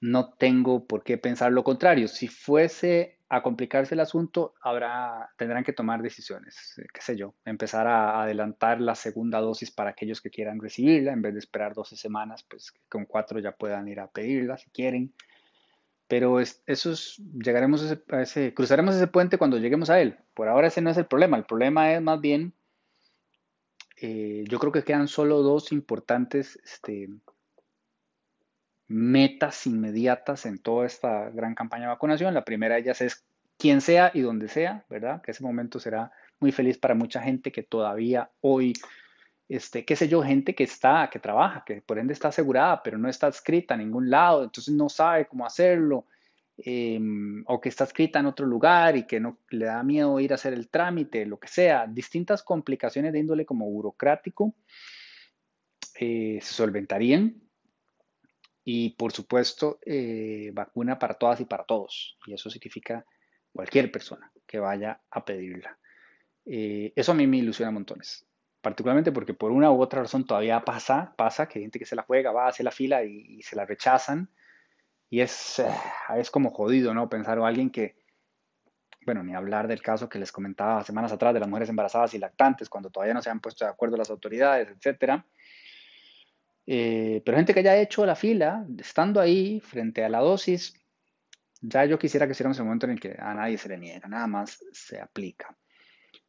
no 0.00 0.34
tengo 0.34 0.86
por 0.86 1.04
qué 1.04 1.18
pensar 1.18 1.52
lo 1.52 1.64
contrario. 1.64 2.08
Si 2.08 2.28
fuese 2.28 3.19
a 3.32 3.42
complicarse 3.42 3.94
el 3.94 4.00
asunto, 4.00 4.54
habrá, 4.60 5.30
tendrán 5.36 5.62
que 5.62 5.72
tomar 5.72 6.02
decisiones, 6.02 6.74
eh, 6.78 6.86
qué 6.92 7.00
sé 7.00 7.16
yo, 7.16 7.36
empezar 7.44 7.86
a 7.86 8.24
adelantar 8.24 8.80
la 8.80 8.96
segunda 8.96 9.40
dosis 9.40 9.70
para 9.70 9.90
aquellos 9.90 10.20
que 10.20 10.30
quieran 10.30 10.60
recibirla, 10.60 11.12
en 11.12 11.22
vez 11.22 11.34
de 11.34 11.38
esperar 11.38 11.72
12 11.72 11.96
semanas, 11.96 12.44
pues 12.50 12.72
con 12.88 13.06
cuatro 13.06 13.38
ya 13.38 13.52
puedan 13.52 13.86
ir 13.86 14.00
a 14.00 14.08
pedirla 14.08 14.58
si 14.58 14.68
quieren. 14.70 15.14
Pero 16.08 16.40
es, 16.40 16.60
llegaremos 17.40 17.96
a 18.10 18.20
ese, 18.20 18.52
cruzaremos 18.52 18.96
ese 18.96 19.06
puente 19.06 19.38
cuando 19.38 19.58
lleguemos 19.58 19.90
a 19.90 20.00
él. 20.00 20.18
Por 20.34 20.48
ahora 20.48 20.66
ese 20.66 20.80
no 20.80 20.90
es 20.90 20.96
el 20.96 21.06
problema, 21.06 21.36
el 21.36 21.44
problema 21.44 21.92
es 21.92 22.02
más 22.02 22.20
bien, 22.20 22.52
eh, 24.02 24.42
yo 24.48 24.58
creo 24.58 24.72
que 24.72 24.82
quedan 24.82 25.06
solo 25.06 25.42
dos 25.42 25.70
importantes 25.70 26.58
este, 26.64 27.08
metas 28.90 29.68
inmediatas 29.68 30.46
en 30.46 30.58
toda 30.58 30.84
esta 30.84 31.30
gran 31.30 31.54
campaña 31.54 31.84
de 31.84 31.90
vacunación. 31.90 32.34
La 32.34 32.44
primera 32.44 32.74
de 32.74 32.80
ellas 32.80 33.00
es 33.00 33.24
quien 33.56 33.80
sea 33.80 34.10
y 34.12 34.20
donde 34.20 34.48
sea, 34.48 34.84
¿verdad? 34.90 35.22
Que 35.22 35.30
ese 35.30 35.44
momento 35.44 35.78
será 35.78 36.10
muy 36.40 36.50
feliz 36.50 36.76
para 36.76 36.96
mucha 36.96 37.22
gente 37.22 37.52
que 37.52 37.62
todavía 37.62 38.28
hoy, 38.40 38.72
este, 39.48 39.84
qué 39.84 39.94
sé 39.94 40.08
yo, 40.08 40.24
gente 40.24 40.56
que 40.56 40.64
está, 40.64 41.08
que 41.08 41.20
trabaja, 41.20 41.62
que 41.64 41.82
por 41.82 42.00
ende 42.00 42.14
está 42.14 42.28
asegurada, 42.28 42.82
pero 42.82 42.98
no 42.98 43.08
está 43.08 43.28
escrita 43.28 43.74
en 43.74 43.80
ningún 43.80 44.10
lado, 44.10 44.42
entonces 44.42 44.74
no 44.74 44.88
sabe 44.88 45.26
cómo 45.26 45.46
hacerlo, 45.46 46.06
em, 46.56 47.44
o 47.46 47.60
que 47.60 47.68
está 47.68 47.84
escrita 47.84 48.18
en 48.18 48.26
otro 48.26 48.44
lugar 48.44 48.96
y 48.96 49.06
que 49.06 49.20
no 49.20 49.38
le 49.50 49.66
da 49.66 49.84
miedo 49.84 50.18
ir 50.18 50.32
a 50.32 50.34
hacer 50.34 50.52
el 50.52 50.68
trámite, 50.68 51.26
lo 51.26 51.38
que 51.38 51.46
sea, 51.46 51.86
distintas 51.86 52.42
complicaciones 52.42 53.12
de 53.12 53.20
índole 53.20 53.46
como 53.46 53.70
burocrático 53.70 54.52
eh, 56.00 56.40
se 56.42 56.54
solventarían 56.54 57.49
y 58.64 58.90
por 58.90 59.12
supuesto, 59.12 59.78
eh, 59.84 60.50
vacuna 60.52 60.98
para 60.98 61.14
todas 61.14 61.40
y 61.40 61.44
para 61.44 61.64
todos. 61.64 62.18
Y 62.26 62.34
eso 62.34 62.50
significa 62.50 63.04
cualquier 63.52 63.90
persona 63.90 64.30
que 64.46 64.58
vaya 64.58 65.00
a 65.10 65.24
pedirla. 65.24 65.78
Eh, 66.44 66.92
eso 66.94 67.12
a 67.12 67.14
mí 67.14 67.26
me 67.26 67.38
ilusiona 67.38 67.70
montones. 67.70 68.26
Particularmente 68.60 69.12
porque 69.12 69.32
por 69.32 69.52
una 69.52 69.70
u 69.70 69.80
otra 69.80 70.02
razón 70.02 70.26
todavía 70.26 70.60
pasa, 70.60 71.14
pasa 71.16 71.48
que 71.48 71.58
hay 71.58 71.64
gente 71.64 71.78
que 71.78 71.86
se 71.86 71.96
la 71.96 72.02
juega, 72.02 72.32
va 72.32 72.46
a 72.46 72.48
hacer 72.48 72.64
la 72.64 72.70
fila 72.70 73.02
y, 73.04 73.40
se 73.42 73.56
la 73.56 73.64
rechazan. 73.64 74.30
Y 75.08 75.20
es, 75.20 75.58
eh, 75.58 75.66
es 76.16 76.30
como 76.30 76.50
jodido, 76.50 76.92
¿no? 76.92 77.08
Pensar 77.08 77.38
o 77.38 77.46
alguien 77.46 77.70
que, 77.70 77.96
bueno, 79.06 79.24
ni 79.24 79.34
hablar 79.34 79.66
del 79.66 79.82
caso 79.82 80.08
que 80.08 80.18
les 80.18 80.30
comentaba 80.30 80.84
semanas 80.84 81.12
atrás 81.12 81.32
de 81.32 81.40
las 81.40 81.48
mujeres 81.48 81.70
embarazadas 81.70 82.12
y 82.12 82.18
lactantes, 82.18 82.68
cuando 82.68 82.90
todavía 82.90 83.14
no 83.14 83.22
se 83.22 83.30
han 83.30 83.40
puesto 83.40 83.64
de 83.64 83.70
acuerdo 83.70 83.96
las 83.96 84.10
autoridades, 84.10 84.68
etcétera 84.68 85.26
eh, 86.66 87.22
pero 87.24 87.36
gente 87.36 87.54
que 87.54 87.60
haya 87.60 87.80
hecho 87.80 88.06
la 88.06 88.14
fila, 88.14 88.66
estando 88.78 89.20
ahí 89.20 89.60
frente 89.60 90.04
a 90.04 90.08
la 90.08 90.20
dosis, 90.20 90.74
ya 91.60 91.84
yo 91.84 91.98
quisiera 91.98 92.26
que 92.26 92.32
hiciéramos 92.32 92.58
el 92.58 92.64
momento 92.64 92.86
en 92.86 92.92
el 92.92 93.00
que 93.00 93.16
a 93.18 93.34
nadie 93.34 93.58
se 93.58 93.68
le 93.68 93.78
niega, 93.78 94.08
nada 94.08 94.26
más 94.26 94.64
se 94.72 95.00
aplica. 95.00 95.56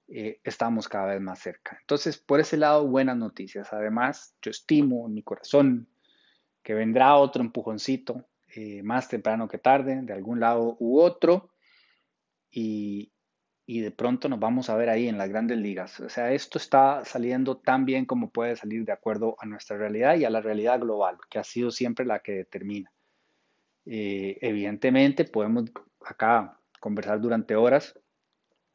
Eh, 0.07 0.41
estamos 0.43 0.89
cada 0.89 1.13
vez 1.13 1.21
más 1.21 1.39
cerca. 1.39 1.77
Entonces, 1.79 2.17
por 2.17 2.41
ese 2.41 2.57
lado, 2.57 2.85
buenas 2.85 3.15
noticias. 3.15 3.71
Además, 3.71 4.35
yo 4.41 4.51
estimo 4.51 5.07
en 5.07 5.13
mi 5.13 5.23
corazón 5.23 5.87
que 6.61 6.73
vendrá 6.73 7.15
otro 7.15 7.41
empujoncito, 7.41 8.27
eh, 8.53 8.83
más 8.83 9.07
temprano 9.07 9.47
que 9.47 9.57
tarde, 9.57 10.01
de 10.01 10.13
algún 10.13 10.41
lado 10.41 10.75
u 10.79 10.99
otro, 10.99 11.51
y, 12.51 13.13
y 13.71 13.79
de 13.79 13.91
pronto 13.91 14.27
nos 14.27 14.37
vamos 14.37 14.69
a 14.69 14.75
ver 14.75 14.89
ahí 14.89 15.07
en 15.07 15.17
las 15.17 15.29
grandes 15.29 15.57
ligas. 15.57 15.97
O 16.01 16.09
sea, 16.09 16.33
esto 16.33 16.57
está 16.57 17.05
saliendo 17.05 17.55
tan 17.55 17.85
bien 17.85 18.05
como 18.05 18.29
puede 18.29 18.57
salir 18.57 18.83
de 18.83 18.91
acuerdo 18.91 19.37
a 19.39 19.45
nuestra 19.45 19.77
realidad 19.77 20.17
y 20.17 20.25
a 20.25 20.29
la 20.29 20.41
realidad 20.41 20.81
global, 20.81 21.17
que 21.29 21.39
ha 21.39 21.45
sido 21.45 21.71
siempre 21.71 22.05
la 22.05 22.19
que 22.19 22.33
determina. 22.33 22.91
Eh, 23.85 24.37
evidentemente 24.41 25.23
podemos 25.23 25.71
acá 26.05 26.59
conversar 26.81 27.21
durante 27.21 27.55
horas 27.55 27.97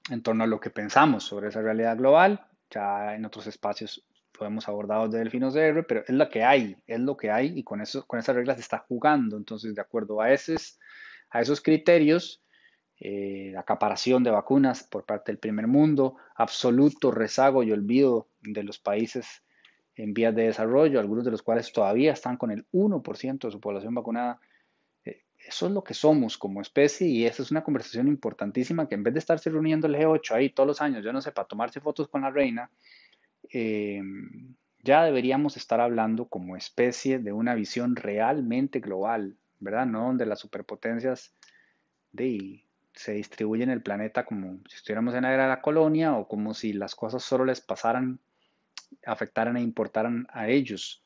en 0.08 0.22
torno 0.22 0.44
a 0.44 0.46
lo 0.46 0.60
que 0.60 0.70
pensamos 0.70 1.24
sobre 1.24 1.48
esa 1.48 1.60
realidad 1.60 1.98
global. 1.98 2.46
Ya 2.70 3.14
en 3.14 3.26
otros 3.26 3.46
espacios 3.48 4.02
lo 4.40 4.46
hemos 4.46 4.66
abordado 4.66 5.08
desde 5.08 5.18
Delfino 5.18 5.52
CR, 5.52 5.84
pero 5.86 6.04
es 6.08 6.14
lo 6.14 6.30
que 6.30 6.42
hay, 6.42 6.74
es 6.86 7.00
lo 7.00 7.18
que 7.18 7.30
hay 7.30 7.52
y 7.54 7.64
con, 7.64 7.82
eso, 7.82 8.06
con 8.06 8.18
esas 8.18 8.34
reglas 8.34 8.56
se 8.56 8.62
está 8.62 8.78
jugando. 8.78 9.36
Entonces, 9.36 9.74
de 9.74 9.82
acuerdo 9.82 10.22
a, 10.22 10.32
esos, 10.32 10.78
a 11.28 11.42
esos 11.42 11.60
criterios, 11.60 12.42
eh, 12.98 13.54
acaparación 13.56 14.24
de 14.24 14.30
vacunas 14.30 14.82
por 14.82 15.04
parte 15.04 15.30
del 15.30 15.38
primer 15.38 15.66
mundo, 15.66 16.16
absoluto 16.34 17.10
rezago 17.10 17.62
y 17.62 17.72
olvido 17.72 18.28
de 18.40 18.62
los 18.62 18.78
países 18.78 19.42
en 19.96 20.14
vías 20.14 20.34
de 20.34 20.44
desarrollo, 20.44 21.00
algunos 21.00 21.24
de 21.24 21.30
los 21.30 21.42
cuales 21.42 21.72
todavía 21.72 22.12
están 22.12 22.36
con 22.36 22.50
el 22.50 22.66
1% 22.72 23.38
de 23.46 23.50
su 23.50 23.60
población 23.60 23.94
vacunada. 23.94 24.40
Eh, 25.04 25.24
eso 25.38 25.66
es 25.66 25.72
lo 25.72 25.84
que 25.84 25.94
somos 25.94 26.38
como 26.38 26.60
especie 26.60 27.06
y 27.06 27.26
esa 27.26 27.42
es 27.42 27.50
una 27.50 27.64
conversación 27.64 28.08
importantísima 28.08 28.88
que 28.88 28.94
en 28.94 29.02
vez 29.02 29.14
de 29.14 29.20
estarse 29.20 29.50
reuniendo 29.50 29.86
el 29.86 29.96
G8 29.96 30.34
ahí 30.34 30.50
todos 30.50 30.66
los 30.66 30.80
años, 30.80 31.04
yo 31.04 31.12
no 31.12 31.20
sé, 31.20 31.32
para 31.32 31.48
tomarse 31.48 31.80
fotos 31.80 32.08
con 32.08 32.22
la 32.22 32.30
reina, 32.30 32.70
eh, 33.52 34.02
ya 34.82 35.04
deberíamos 35.04 35.56
estar 35.56 35.80
hablando 35.80 36.26
como 36.28 36.56
especie 36.56 37.18
de 37.18 37.32
una 37.32 37.54
visión 37.54 37.96
realmente 37.96 38.80
global, 38.80 39.36
¿verdad? 39.58 39.84
No 39.84 40.06
donde 40.06 40.26
las 40.26 40.40
superpotencias 40.40 41.34
de, 42.12 42.65
se 42.96 43.12
distribuyen 43.12 43.70
el 43.70 43.82
planeta 43.82 44.24
como 44.24 44.58
si 44.68 44.76
estuviéramos 44.76 45.14
en 45.14 45.22
la 45.22 45.32
era 45.34 45.44
de 45.44 45.48
la 45.50 45.60
colonia 45.60 46.16
o 46.16 46.26
como 46.26 46.54
si 46.54 46.72
las 46.72 46.94
cosas 46.94 47.22
solo 47.22 47.44
les 47.44 47.60
pasaran, 47.60 48.18
afectaran 49.04 49.56
e 49.58 49.60
importaran 49.60 50.26
a 50.30 50.48
ellos. 50.48 51.04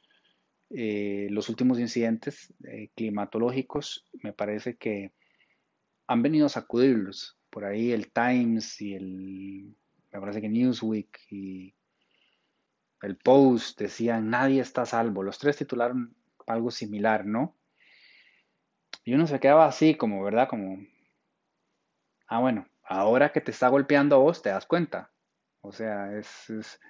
Eh, 0.71 1.27
los 1.31 1.49
últimos 1.49 1.81
incidentes 1.81 2.55
eh, 2.65 2.91
climatológicos 2.95 4.07
me 4.23 4.33
parece 4.33 4.77
que 4.77 5.13
han 6.07 6.23
venido 6.23 6.47
a 6.47 6.51
sacudirlos. 6.51 7.37
Por 7.51 7.65
ahí 7.65 7.91
el 7.91 8.13
Times 8.13 8.81
y 8.81 8.95
el, 8.95 9.75
me 10.13 10.21
parece 10.21 10.41
que 10.41 10.49
Newsweek 10.49 11.19
y 11.31 11.75
el 13.03 13.17
Post 13.17 13.81
decían, 13.81 14.31
nadie 14.31 14.61
está 14.61 14.87
salvo. 14.87 15.25
Los 15.25 15.39
tres 15.39 15.57
titularon 15.57 16.15
algo 16.47 16.71
similar, 16.71 17.27
¿no? 17.27 17.57
Y 19.05 19.15
uno 19.15 19.27
se 19.27 19.41
quedaba 19.41 19.67
así, 19.67 19.97
como, 19.97 20.23
¿verdad? 20.23 20.49
Como, 20.49 20.79
ah, 22.31 22.39
bueno, 22.39 22.67
ahora 22.85 23.33
que 23.33 23.41
te 23.41 23.51
está 23.51 23.69
golpeando 23.69 24.17
a 24.17 24.21
vos, 24.21 24.41
te 24.41 24.49
das 24.49 24.65
cuenta. 24.65 25.11
O 25.61 25.73
sea, 25.73 26.17
es, 26.17 26.81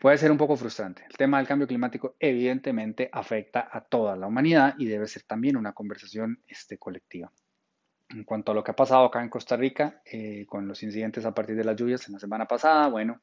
puede 0.00 0.18
ser 0.18 0.30
un 0.30 0.38
poco 0.38 0.56
frustrante. 0.56 1.04
El 1.08 1.16
tema 1.16 1.38
del 1.38 1.48
cambio 1.48 1.66
climático 1.66 2.16
evidentemente 2.20 3.08
afecta 3.12 3.68
a 3.72 3.80
toda 3.80 4.14
la 4.14 4.26
humanidad 4.26 4.74
y 4.78 4.86
debe 4.86 5.08
ser 5.08 5.24
también 5.24 5.56
una 5.56 5.72
conversación 5.72 6.42
este, 6.46 6.78
colectiva. 6.78 7.32
En 8.10 8.24
cuanto 8.24 8.52
a 8.52 8.54
lo 8.54 8.62
que 8.62 8.72
ha 8.72 8.76
pasado 8.76 9.06
acá 9.06 9.22
en 9.22 9.30
Costa 9.30 9.56
Rica 9.56 10.02
eh, 10.04 10.44
con 10.46 10.68
los 10.68 10.82
incidentes 10.82 11.24
a 11.24 11.34
partir 11.34 11.56
de 11.56 11.64
las 11.64 11.76
lluvias 11.76 12.06
en 12.08 12.14
la 12.14 12.20
semana 12.20 12.46
pasada, 12.46 12.88
bueno, 12.88 13.20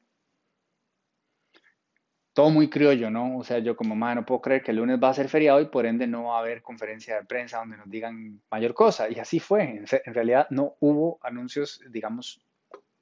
todo 2.38 2.50
muy 2.50 2.70
criollo, 2.70 3.10
¿no? 3.10 3.36
O 3.36 3.42
sea, 3.42 3.58
yo 3.58 3.74
como 3.74 3.96
madre 3.96 4.14
no 4.14 4.24
puedo 4.24 4.40
creer 4.40 4.62
que 4.62 4.70
el 4.70 4.76
lunes 4.76 5.00
va 5.02 5.08
a 5.08 5.14
ser 5.14 5.28
feriado 5.28 5.60
y 5.60 5.64
por 5.64 5.86
ende 5.86 6.06
no 6.06 6.26
va 6.26 6.36
a 6.36 6.38
haber 6.38 6.62
conferencia 6.62 7.16
de 7.16 7.24
prensa 7.24 7.58
donde 7.58 7.76
nos 7.76 7.90
digan 7.90 8.40
mayor 8.48 8.74
cosa. 8.74 9.10
Y 9.10 9.18
así 9.18 9.40
fue. 9.40 9.82
En 10.04 10.14
realidad 10.14 10.46
no 10.50 10.76
hubo 10.78 11.18
anuncios, 11.24 11.80
digamos, 11.90 12.40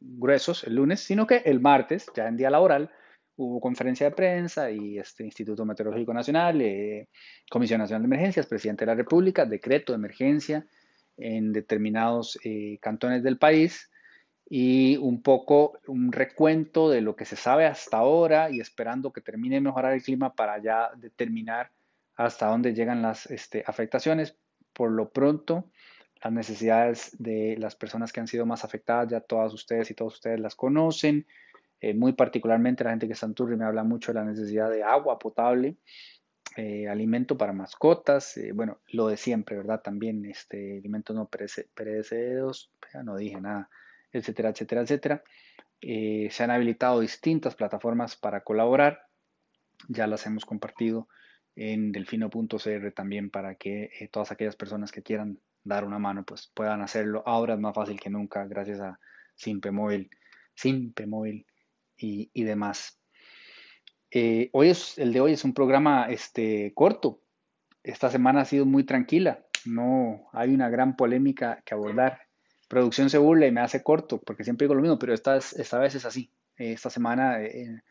gruesos 0.00 0.64
el 0.64 0.76
lunes, 0.76 1.00
sino 1.00 1.26
que 1.26 1.42
el 1.44 1.60
martes, 1.60 2.06
ya 2.16 2.28
en 2.28 2.38
día 2.38 2.48
laboral, 2.48 2.90
hubo 3.36 3.60
conferencia 3.60 4.08
de 4.08 4.16
prensa 4.16 4.70
y 4.70 4.98
este 4.98 5.24
Instituto 5.24 5.66
Meteorológico 5.66 6.14
Nacional, 6.14 6.58
eh, 6.62 7.10
Comisión 7.50 7.80
Nacional 7.80 8.04
de 8.04 8.06
Emergencias, 8.06 8.46
Presidente 8.46 8.86
de 8.86 8.92
la 8.92 8.96
República, 8.96 9.44
decreto 9.44 9.92
de 9.92 9.98
emergencia 9.98 10.66
en 11.18 11.52
determinados 11.52 12.38
eh, 12.42 12.78
cantones 12.80 13.22
del 13.22 13.36
país 13.36 13.90
y 14.48 14.96
un 14.98 15.22
poco 15.22 15.80
un 15.88 16.12
recuento 16.12 16.88
de 16.88 17.00
lo 17.00 17.16
que 17.16 17.24
se 17.24 17.36
sabe 17.36 17.66
hasta 17.66 17.98
ahora 17.98 18.50
y 18.50 18.60
esperando 18.60 19.12
que 19.12 19.20
termine 19.20 19.56
de 19.56 19.60
mejorar 19.60 19.92
el 19.92 20.02
clima 20.02 20.34
para 20.34 20.62
ya 20.62 20.90
determinar 20.96 21.72
hasta 22.14 22.46
dónde 22.46 22.72
llegan 22.72 23.02
las 23.02 23.26
este, 23.26 23.64
afectaciones. 23.66 24.36
Por 24.72 24.92
lo 24.92 25.10
pronto, 25.10 25.70
las 26.22 26.32
necesidades 26.32 27.16
de 27.18 27.56
las 27.58 27.74
personas 27.74 28.12
que 28.12 28.20
han 28.20 28.28
sido 28.28 28.46
más 28.46 28.64
afectadas, 28.64 29.08
ya 29.08 29.20
todas 29.20 29.52
ustedes 29.52 29.90
y 29.90 29.94
todos 29.94 30.14
ustedes 30.14 30.38
las 30.38 30.54
conocen. 30.54 31.26
Eh, 31.80 31.92
muy 31.92 32.12
particularmente 32.12 32.84
la 32.84 32.90
gente 32.90 33.06
que 33.06 33.14
está 33.14 33.26
en 33.26 33.34
Turri 33.34 33.56
me 33.56 33.64
habla 33.64 33.82
mucho 33.82 34.12
de 34.12 34.20
la 34.20 34.24
necesidad 34.24 34.70
de 34.70 34.82
agua 34.82 35.18
potable, 35.18 35.76
eh, 36.56 36.88
alimento 36.88 37.36
para 37.36 37.52
mascotas, 37.52 38.36
eh, 38.36 38.52
bueno, 38.52 38.78
lo 38.92 39.08
de 39.08 39.16
siempre, 39.16 39.56
¿verdad? 39.56 39.82
También 39.82 40.24
este, 40.24 40.78
alimentos 40.78 41.14
no 41.16 41.28
perecederos, 41.28 42.70
ya 42.94 43.02
no 43.02 43.16
dije 43.16 43.40
nada 43.40 43.68
etcétera, 44.12 44.50
etcétera, 44.50 44.82
etcétera. 44.82 45.24
Eh, 45.80 46.28
se 46.30 46.42
han 46.44 46.50
habilitado 46.50 47.00
distintas 47.00 47.54
plataformas 47.54 48.16
para 48.16 48.42
colaborar. 48.42 49.02
Ya 49.88 50.06
las 50.06 50.26
hemos 50.26 50.44
compartido 50.44 51.08
en 51.54 51.92
delfino.cr 51.92 52.92
también 52.92 53.30
para 53.30 53.54
que 53.54 53.90
eh, 53.98 54.08
todas 54.10 54.32
aquellas 54.32 54.56
personas 54.56 54.92
que 54.92 55.02
quieran 55.02 55.38
dar 55.64 55.84
una 55.84 55.98
mano 55.98 56.24
pues 56.24 56.50
puedan 56.54 56.82
hacerlo. 56.82 57.22
Ahora 57.26 57.54
es 57.54 57.60
más 57.60 57.74
fácil 57.74 58.00
que 58.00 58.10
nunca 58.10 58.44
gracias 58.46 58.80
a 58.80 58.98
Simpe 59.34 59.70
Móvil, 59.70 60.10
Simpe 60.54 61.06
Móvil 61.06 61.46
y, 61.96 62.30
y 62.32 62.44
demás. 62.44 62.98
Eh, 64.10 64.50
hoy 64.52 64.70
es, 64.70 64.98
el 64.98 65.12
de 65.12 65.20
hoy 65.20 65.32
es 65.32 65.44
un 65.44 65.52
programa 65.52 66.06
este, 66.08 66.72
corto. 66.74 67.22
Esta 67.82 68.10
semana 68.10 68.42
ha 68.42 68.44
sido 68.44 68.64
muy 68.64 68.84
tranquila. 68.84 69.44
No 69.64 70.28
hay 70.32 70.54
una 70.54 70.70
gran 70.70 70.96
polémica 70.96 71.62
que 71.64 71.74
abordar 71.74 72.25
producción 72.68 73.10
se 73.10 73.18
burla 73.18 73.46
y 73.46 73.52
me 73.52 73.60
hace 73.60 73.82
corto, 73.82 74.18
porque 74.18 74.44
siempre 74.44 74.64
digo 74.64 74.74
lo 74.74 74.82
mismo, 74.82 74.98
pero 74.98 75.14
esta, 75.14 75.36
esta 75.36 75.78
vez 75.78 75.94
es 75.94 76.04
así. 76.04 76.30
Esta 76.56 76.90
semana 76.90 77.42
eh, 77.42 77.82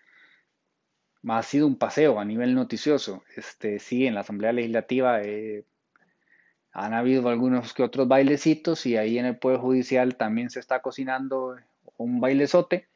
ha 1.27 1.43
sido 1.43 1.67
un 1.67 1.77
paseo 1.77 2.19
a 2.19 2.25
nivel 2.25 2.55
noticioso. 2.55 3.23
Este, 3.35 3.79
sí, 3.79 4.05
en 4.05 4.15
la 4.15 4.21
Asamblea 4.21 4.53
Legislativa 4.53 5.21
eh, 5.21 5.65
han 6.71 6.93
habido 6.93 7.29
algunos 7.29 7.73
que 7.73 7.83
otros 7.83 8.07
bailecitos 8.07 8.85
y 8.85 8.97
ahí 8.97 9.17
en 9.17 9.25
el 9.25 9.37
Poder 9.37 9.59
Judicial 9.59 10.17
también 10.17 10.49
se 10.49 10.59
está 10.59 10.81
cocinando 10.81 11.55
un 11.97 12.19
bailezote, 12.19 12.89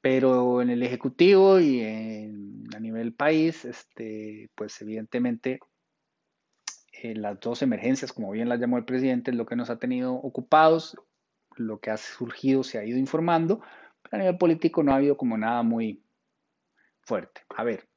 pero 0.00 0.62
en 0.62 0.70
el 0.70 0.82
Ejecutivo 0.82 1.60
y 1.60 1.82
a 2.74 2.80
nivel 2.80 3.12
país, 3.12 3.64
este, 3.64 4.50
pues 4.54 4.80
evidentemente 4.82 5.60
eh, 7.04 7.16
las 7.16 7.40
dos 7.40 7.62
emergencias, 7.62 8.12
como 8.12 8.30
bien 8.30 8.48
las 8.48 8.60
llamó 8.60 8.78
el 8.78 8.84
presidente, 8.84 9.32
es 9.32 9.36
lo 9.36 9.44
que 9.44 9.56
nos 9.56 9.70
ha 9.70 9.80
tenido 9.80 10.14
ocupados, 10.14 10.96
lo 11.56 11.80
que 11.80 11.90
ha 11.90 11.96
surgido 11.96 12.62
se 12.62 12.78
ha 12.78 12.84
ido 12.84 12.96
informando, 12.96 13.60
pero 14.02 14.14
a 14.14 14.18
nivel 14.18 14.38
político 14.38 14.84
no 14.84 14.92
ha 14.92 14.96
habido 14.96 15.16
como 15.16 15.36
nada 15.36 15.64
muy 15.64 16.04
fuerte. 17.00 17.40
A 17.56 17.64
ver, 17.64 17.88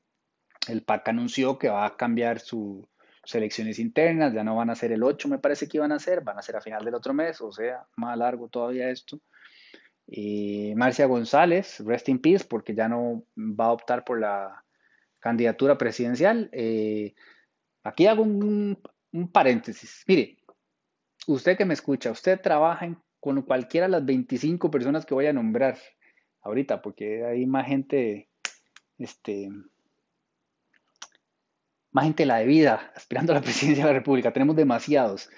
el 0.68 0.82
PAC 0.82 1.10
anunció 1.10 1.60
que 1.60 1.70
va 1.70 1.86
a 1.86 1.96
cambiar 1.98 2.40
sus 2.40 2.84
elecciones 3.32 3.78
internas, 3.78 4.34
ya 4.34 4.44
no 4.44 4.56
van 4.56 4.72
a 4.72 4.76
ser 4.76 4.92
el 4.92 5.04
8, 5.04 5.28
me 5.28 5.38
parece 5.38 5.68
que 5.68 5.78
iban 5.78 5.92
a 5.92 6.00
ser, 6.00 6.22
van 6.22 6.40
a 6.40 6.42
ser 6.42 6.56
a 6.56 6.62
final 6.62 6.84
del 6.84 6.96
otro 6.96 7.14
mes, 7.14 7.40
o 7.42 7.52
sea, 7.52 7.86
más 7.98 8.18
largo 8.18 8.48
todavía 8.48 8.90
esto. 8.90 9.22
Y 10.08 10.74
Marcia 10.76 11.06
González, 11.06 11.80
rest 11.86 12.10
in 12.10 12.18
peace, 12.18 12.46
porque 12.50 12.74
ya 12.74 12.90
no 12.90 13.24
va 13.38 13.66
a 13.66 13.74
optar 13.74 14.04
por 14.04 14.20
la 14.20 14.66
candidatura 15.20 15.78
presidencial. 15.78 16.50
Eh, 16.54 17.14
aquí 17.84 18.08
hago 18.08 18.24
un, 18.24 18.80
un 19.16 19.32
paréntesis. 19.32 20.04
Mire, 20.08 20.38
usted 21.28 21.58
que 21.58 21.66
me 21.66 21.74
escucha, 21.74 22.12
usted 22.12 22.40
trabaja 22.42 23.02
con 23.20 23.42
cualquiera 23.44 23.88
de 23.88 23.92
las 23.92 24.06
25 24.06 24.70
personas 24.70 25.06
que 25.06 25.14
voy 25.14 25.26
a 25.28 25.34
nombrar 25.34 25.78
ahorita, 26.42 26.82
porque 26.82 27.26
hay 27.26 27.46
más 27.46 27.66
gente, 27.66 28.30
este, 28.98 29.50
más 31.92 32.06
gente 32.06 32.26
la 32.26 32.38
de 32.38 32.46
vida 32.46 32.92
aspirando 32.96 33.32
a 33.32 33.36
la 33.36 33.42
presidencia 33.42 33.86
de 33.86 33.92
la 33.92 33.98
República. 33.98 34.34
Tenemos 34.34 34.56
demasiados. 34.56 35.30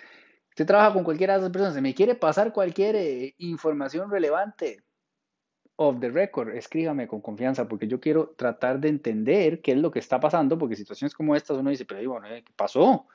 Usted 0.49 0.65
trabaja 0.65 0.93
con 0.93 1.03
cualquiera 1.03 1.33
de 1.33 1.39
esas 1.39 1.51
personas. 1.51 1.75
Se 1.75 1.81
me 1.81 1.93
quiere 1.93 2.15
pasar 2.15 2.51
cualquier 2.51 2.95
eh, 2.95 3.35
información 3.37 4.09
relevante 4.09 4.83
of 5.75 5.99
the 5.99 6.09
record, 6.09 6.55
escríbame 6.55 7.07
con 7.07 7.21
confianza, 7.21 7.67
porque 7.67 7.87
yo 7.87 7.99
quiero 7.99 8.29
tratar 8.35 8.79
de 8.79 8.89
entender 8.89 9.61
qué 9.61 9.73
es 9.73 9.77
lo 9.77 9.91
que 9.91 9.99
está 9.99 10.19
pasando, 10.19 10.57
porque 10.57 10.75
situaciones 10.75 11.13
como 11.13 11.35
estas 11.35 11.57
uno 11.57 11.69
dice, 11.69 11.85
pero 11.85 12.09
bueno, 12.09 12.27
¿qué 12.27 12.51
pasó? 12.55 13.05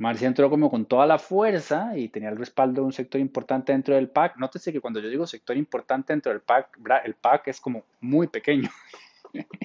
Marcia 0.00 0.28
entró 0.28 0.48
como 0.48 0.70
con 0.70 0.86
toda 0.86 1.06
la 1.06 1.18
fuerza 1.18 1.94
y 1.94 2.08
tenía 2.08 2.30
el 2.30 2.38
respaldo 2.38 2.80
de 2.80 2.86
un 2.86 2.92
sector 2.94 3.20
importante 3.20 3.72
dentro 3.72 3.94
del 3.94 4.08
PAC. 4.08 4.38
Nótese 4.38 4.72
que 4.72 4.80
cuando 4.80 4.98
yo 4.98 5.10
digo 5.10 5.26
sector 5.26 5.54
importante 5.58 6.14
dentro 6.14 6.32
del 6.32 6.40
PAC, 6.40 6.78
el 7.04 7.14
PAC 7.16 7.48
es 7.48 7.60
como 7.60 7.84
muy 8.00 8.26
pequeño. 8.26 8.70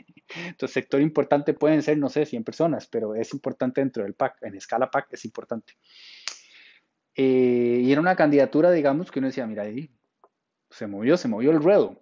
Entonces, 0.45 0.73
sector 0.73 0.99
importante 0.99 1.53
pueden 1.53 1.81
ser, 1.81 1.97
no 1.97 2.09
sé, 2.09 2.25
100 2.25 2.43
personas, 2.43 2.85
pero 2.85 3.15
es 3.15 3.33
importante 3.33 3.79
dentro 3.79 4.03
del 4.03 4.13
PAC. 4.13 4.43
En 4.43 4.55
escala 4.55 4.91
PAC 4.91 5.13
es 5.13 5.23
importante. 5.23 5.71
Eh, 7.15 7.79
y 7.81 7.89
era 7.89 8.01
una 8.01 8.17
candidatura, 8.17 8.71
digamos, 8.71 9.11
que 9.11 9.19
uno 9.19 9.29
decía, 9.29 9.47
mira, 9.47 9.63
ahí 9.63 9.89
se 10.69 10.85
movió, 10.85 11.15
se 11.15 11.29
movió 11.29 11.51
el 11.51 11.63
ruedo. 11.63 12.01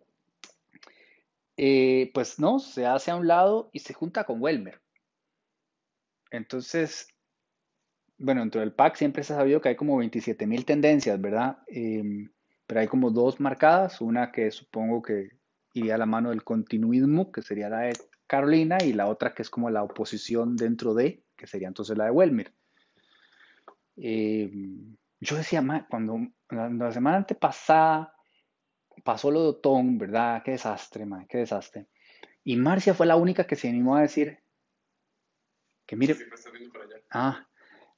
Eh, 1.56 2.10
pues 2.16 2.40
no, 2.40 2.58
se 2.58 2.88
hace 2.88 3.12
a 3.12 3.16
un 3.16 3.28
lado 3.28 3.70
y 3.74 3.80
se 3.80 3.94
junta 3.94 4.24
con 4.24 4.42
Welmer. 4.42 4.82
Entonces, 6.32 7.12
bueno, 8.17 8.41
dentro 8.41 8.62
del 8.62 8.74
pack 8.74 8.96
siempre 8.96 9.24
se 9.24 9.34
ha 9.34 9.38
sabido 9.38 9.62
que 9.62 9.70
hay 9.70 9.75
como 9.75 9.98
27 9.98 10.46
mil 10.48 10.65
tendencias, 10.65 11.20
¿verdad? 11.20 11.60
Em, 11.67 12.29
pero 12.67 12.82
hay 12.82 12.88
como 12.88 13.12
dos 13.12 13.39
marcadas, 13.39 14.01
una 14.01 14.32
que 14.32 14.51
supongo 14.51 15.01
que 15.01 15.32
iría 15.74 15.96
a 15.96 15.98
la 15.98 16.05
mano 16.05 16.29
del 16.29 16.43
continuismo, 16.43 17.32
que 17.32 17.41
sería 17.41 17.70
la 17.70 17.79
de 17.82 17.93
Carolina, 18.27 18.77
y 18.84 18.93
la 18.93 19.08
otra 19.08 19.34
que 19.34 19.41
es 19.41 19.50
como 19.50 19.70
la 19.70 19.84
oposición 19.84 20.55
dentro 20.55 20.93
de, 20.93 21.24
que 21.36 21.48
sería 21.48 21.67
entonces 21.67 21.98
la 21.98 22.05
de 22.05 22.12
Welmer. 22.12 22.53
Eh, 23.98 24.51
yo 25.20 25.36
decía, 25.36 25.63
cuando 25.89 26.20
la, 26.50 26.91
semana 26.91 27.17
antepasada 27.17 28.13
pasó 29.03 29.32
lo 29.32 29.41
de 29.41 29.48
Otón, 29.50 29.98
¿verdad? 29.98 30.43
Qué 30.43 30.51
desastre, 30.51 31.05
man, 31.05 31.25
qué 31.27 31.39
desastre. 31.39 31.88
Y 32.43 32.58
Marcia 32.58 32.93
fue 32.93 33.05
la 33.05 33.15
única 33.15 33.48
que 33.48 33.55
se 33.55 33.70
animó 33.70 33.96
a 33.96 34.01
decir 34.01 34.39
que 35.86 35.96
mire. 35.96 36.15
Ah, 37.10 37.48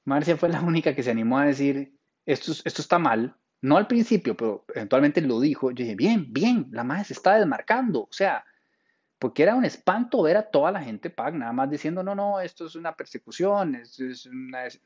Marcia 0.06 0.36
fue 0.36 0.48
la 0.48 0.62
única 0.62 0.94
que 0.94 1.02
se 1.02 1.10
animó 1.10 1.38
a 1.38 1.44
decir 1.44 1.92
esto, 2.24 2.52
esto 2.64 2.80
está 2.80 2.98
mal. 2.98 3.36
No 3.60 3.76
al 3.76 3.86
principio, 3.86 4.36
pero 4.36 4.64
eventualmente 4.74 5.20
lo 5.20 5.40
dijo. 5.40 5.70
Yo 5.70 5.84
dije, 5.84 5.96
bien, 5.96 6.32
bien, 6.32 6.68
la 6.70 6.84
madre 6.84 7.04
se 7.04 7.12
está 7.12 7.34
desmarcando. 7.34 8.02
O 8.02 8.12
sea, 8.12 8.44
porque 9.18 9.42
era 9.42 9.54
un 9.54 9.64
espanto 9.64 10.22
ver 10.22 10.36
a 10.36 10.50
toda 10.50 10.70
la 10.70 10.82
gente 10.82 11.10
PAC 11.10 11.34
nada 11.34 11.52
más 11.52 11.70
diciendo, 11.70 12.02
no, 12.02 12.14
no, 12.14 12.40
esto 12.40 12.66
es 12.66 12.76
una 12.76 12.94
persecución, 12.94 13.74
es 13.74 14.28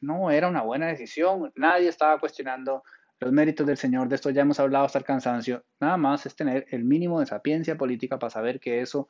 no, 0.00 0.30
era 0.30 0.48
una 0.48 0.62
buena 0.62 0.86
decisión, 0.86 1.52
nadie 1.56 1.88
estaba 1.88 2.18
cuestionando 2.18 2.84
los 3.18 3.32
méritos 3.32 3.66
del 3.66 3.76
Señor, 3.76 4.08
de 4.08 4.14
esto 4.14 4.30
ya 4.30 4.42
hemos 4.42 4.60
hablado 4.60 4.86
hasta 4.86 4.98
el 4.98 5.04
cansancio, 5.04 5.64
nada 5.80 5.96
más 5.96 6.24
es 6.26 6.34
tener 6.34 6.66
el 6.70 6.84
mínimo 6.84 7.20
de 7.20 7.26
sapiencia 7.26 7.76
política 7.76 8.18
para 8.18 8.30
saber 8.30 8.60
que 8.60 8.80
eso 8.80 9.08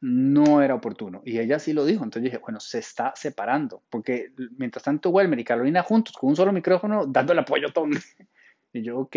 no 0.00 0.62
era 0.62 0.74
oportuno. 0.74 1.22
Y 1.24 1.38
ella 1.38 1.58
sí 1.58 1.72
lo 1.72 1.84
dijo, 1.84 2.04
entonces 2.04 2.24
dije, 2.24 2.38
bueno, 2.38 2.60
se 2.60 2.78
está 2.78 3.12
separando, 3.14 3.82
porque 3.90 4.32
mientras 4.56 4.82
tanto 4.82 5.10
Welmer 5.10 5.38
y 5.38 5.44
Carolina 5.44 5.82
juntos 5.82 6.16
con 6.16 6.30
un 6.30 6.36
solo 6.36 6.52
micrófono 6.52 7.06
dando 7.06 7.32
el 7.32 7.38
apoyo 7.38 7.68
a 7.68 7.72
Tom. 7.72 7.90
y 8.72 8.82
yo, 8.82 8.98
ok. 8.98 9.16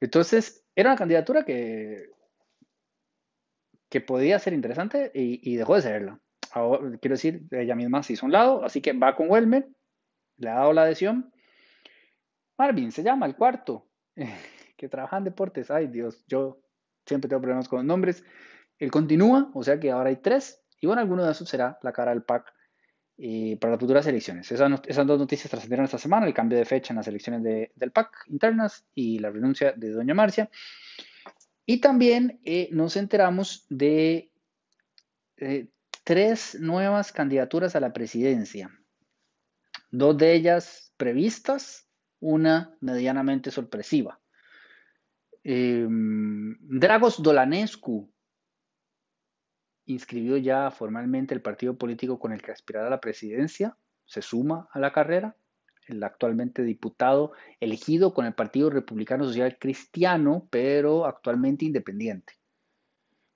Entonces, 0.00 0.64
era 0.74 0.90
una 0.90 0.98
candidatura 0.98 1.44
que 1.44 2.10
que 3.88 4.00
podía 4.00 4.38
ser 4.38 4.52
interesante 4.52 5.10
y, 5.14 5.56
dejó 5.56 5.76
de 5.76 5.82
serlo. 5.82 6.20
quiero 7.00 7.14
decir, 7.14 7.42
ella 7.50 7.74
misma 7.74 8.02
se 8.02 8.14
hizo 8.14 8.26
un 8.26 8.32
lado, 8.32 8.64
así 8.64 8.80
que 8.80 8.92
va 8.92 9.16
con 9.16 9.30
Welmer, 9.30 9.68
le 10.36 10.50
ha 10.50 10.54
dado 10.54 10.72
la 10.72 10.82
adhesión. 10.82 11.32
Marvin 12.58 12.92
se 12.92 13.02
llama 13.02 13.26
el 13.26 13.36
cuarto, 13.36 13.88
que 14.76 14.88
trabaja 14.88 15.18
en 15.18 15.24
deportes. 15.24 15.70
Ay 15.70 15.86
Dios, 15.86 16.24
yo 16.26 16.60
siempre 17.06 17.28
tengo 17.28 17.40
problemas 17.40 17.68
con 17.68 17.86
nombres. 17.86 18.24
Él 18.78 18.90
continúa, 18.90 19.50
o 19.54 19.62
sea 19.62 19.80
que 19.80 19.90
ahora 19.90 20.10
hay 20.10 20.16
tres, 20.16 20.62
y 20.80 20.86
bueno, 20.86 21.02
alguno 21.02 21.24
de 21.24 21.32
esos 21.32 21.48
será 21.48 21.78
la 21.82 21.92
cara 21.92 22.12
del 22.12 22.22
PAC 22.22 22.52
eh, 23.18 23.56
para 23.60 23.72
las 23.72 23.80
futuras 23.80 24.06
elecciones. 24.06 24.50
Esas, 24.52 25.06
dos 25.06 25.18
noticias 25.18 25.50
trascendieron 25.50 25.84
esta 25.84 25.98
semana, 25.98 26.26
el 26.26 26.34
cambio 26.34 26.56
de 26.56 26.64
fecha 26.64 26.92
en 26.92 26.98
las 26.98 27.08
elecciones 27.08 27.42
del 27.42 27.90
PAC 27.90 28.10
internas 28.28 28.86
y 28.94 29.18
la 29.18 29.30
renuncia 29.30 29.72
de 29.72 29.90
doña 29.90 30.14
Marcia. 30.14 30.48
Y 31.66 31.80
también 31.80 32.40
eh, 32.44 32.68
nos 32.70 32.96
enteramos 32.96 33.66
de 33.68 34.30
eh, 35.36 35.68
tres 36.04 36.58
nuevas 36.60 37.12
candidaturas 37.12 37.74
a 37.74 37.80
la 37.80 37.92
presidencia. 37.92 38.70
Dos 39.90 40.16
de 40.16 40.34
ellas 40.34 40.92
previstas, 40.96 41.88
una 42.20 42.76
medianamente 42.80 43.50
sorpresiva. 43.50 44.20
Em, 45.42 46.56
Dragos 46.60 47.22
Dolanescu 47.22 48.08
inscribió 49.88 50.36
ya 50.36 50.70
formalmente 50.70 51.34
el 51.34 51.40
partido 51.40 51.76
político 51.76 52.18
con 52.18 52.32
el 52.32 52.42
que 52.42 52.52
aspirará 52.52 52.86
a 52.86 52.90
la 52.90 53.00
presidencia, 53.00 53.76
se 54.04 54.22
suma 54.22 54.68
a 54.72 54.78
la 54.78 54.92
carrera 54.92 55.34
el 55.86 56.04
actualmente 56.04 56.62
diputado 56.62 57.32
elegido 57.60 58.12
con 58.12 58.26
el 58.26 58.34
Partido 58.34 58.68
Republicano 58.68 59.24
Social 59.24 59.56
Cristiano, 59.58 60.46
pero 60.50 61.06
actualmente 61.06 61.64
independiente. 61.64 62.34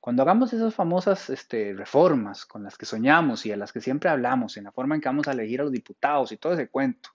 Cuando 0.00 0.22
hagamos 0.22 0.52
esas 0.52 0.74
famosas 0.74 1.30
este, 1.30 1.72
reformas 1.72 2.44
con 2.44 2.64
las 2.64 2.76
que 2.76 2.86
soñamos 2.86 3.46
y 3.46 3.52
a 3.52 3.56
las 3.56 3.72
que 3.72 3.80
siempre 3.80 4.10
hablamos, 4.10 4.56
en 4.56 4.64
la 4.64 4.72
forma 4.72 4.94
en 4.94 5.00
que 5.00 5.08
vamos 5.08 5.28
a 5.28 5.32
elegir 5.32 5.60
a 5.60 5.64
los 5.64 5.72
diputados 5.72 6.32
y 6.32 6.36
todo 6.36 6.52
ese 6.52 6.68
cuento, 6.68 7.10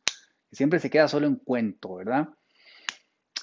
que 0.50 0.56
siempre 0.56 0.80
se 0.80 0.90
queda 0.90 1.08
solo 1.08 1.28
en 1.28 1.36
cuento, 1.36 1.96
¿verdad? 1.96 2.30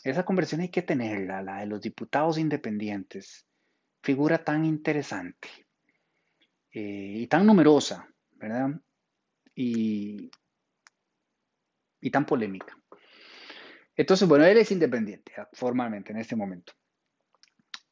Esa 0.02 0.24
conversión 0.24 0.62
hay 0.62 0.70
que 0.70 0.82
tenerla, 0.82 1.42
la 1.42 1.60
de 1.60 1.66
los 1.66 1.80
diputados 1.80 2.38
independientes. 2.38 3.46
Figura 4.02 4.42
tan 4.42 4.64
interesante 4.64 5.63
eh, 6.74 7.14
y 7.20 7.26
tan 7.28 7.46
numerosa, 7.46 8.06
¿verdad? 8.32 8.70
Y 9.54 10.30
y 12.04 12.10
tan 12.10 12.26
polémica. 12.26 12.76
Entonces, 13.96 14.28
bueno, 14.28 14.44
él 14.44 14.58
es 14.58 14.70
independiente 14.70 15.32
formalmente 15.54 16.12
en 16.12 16.18
este 16.18 16.36
momento. 16.36 16.74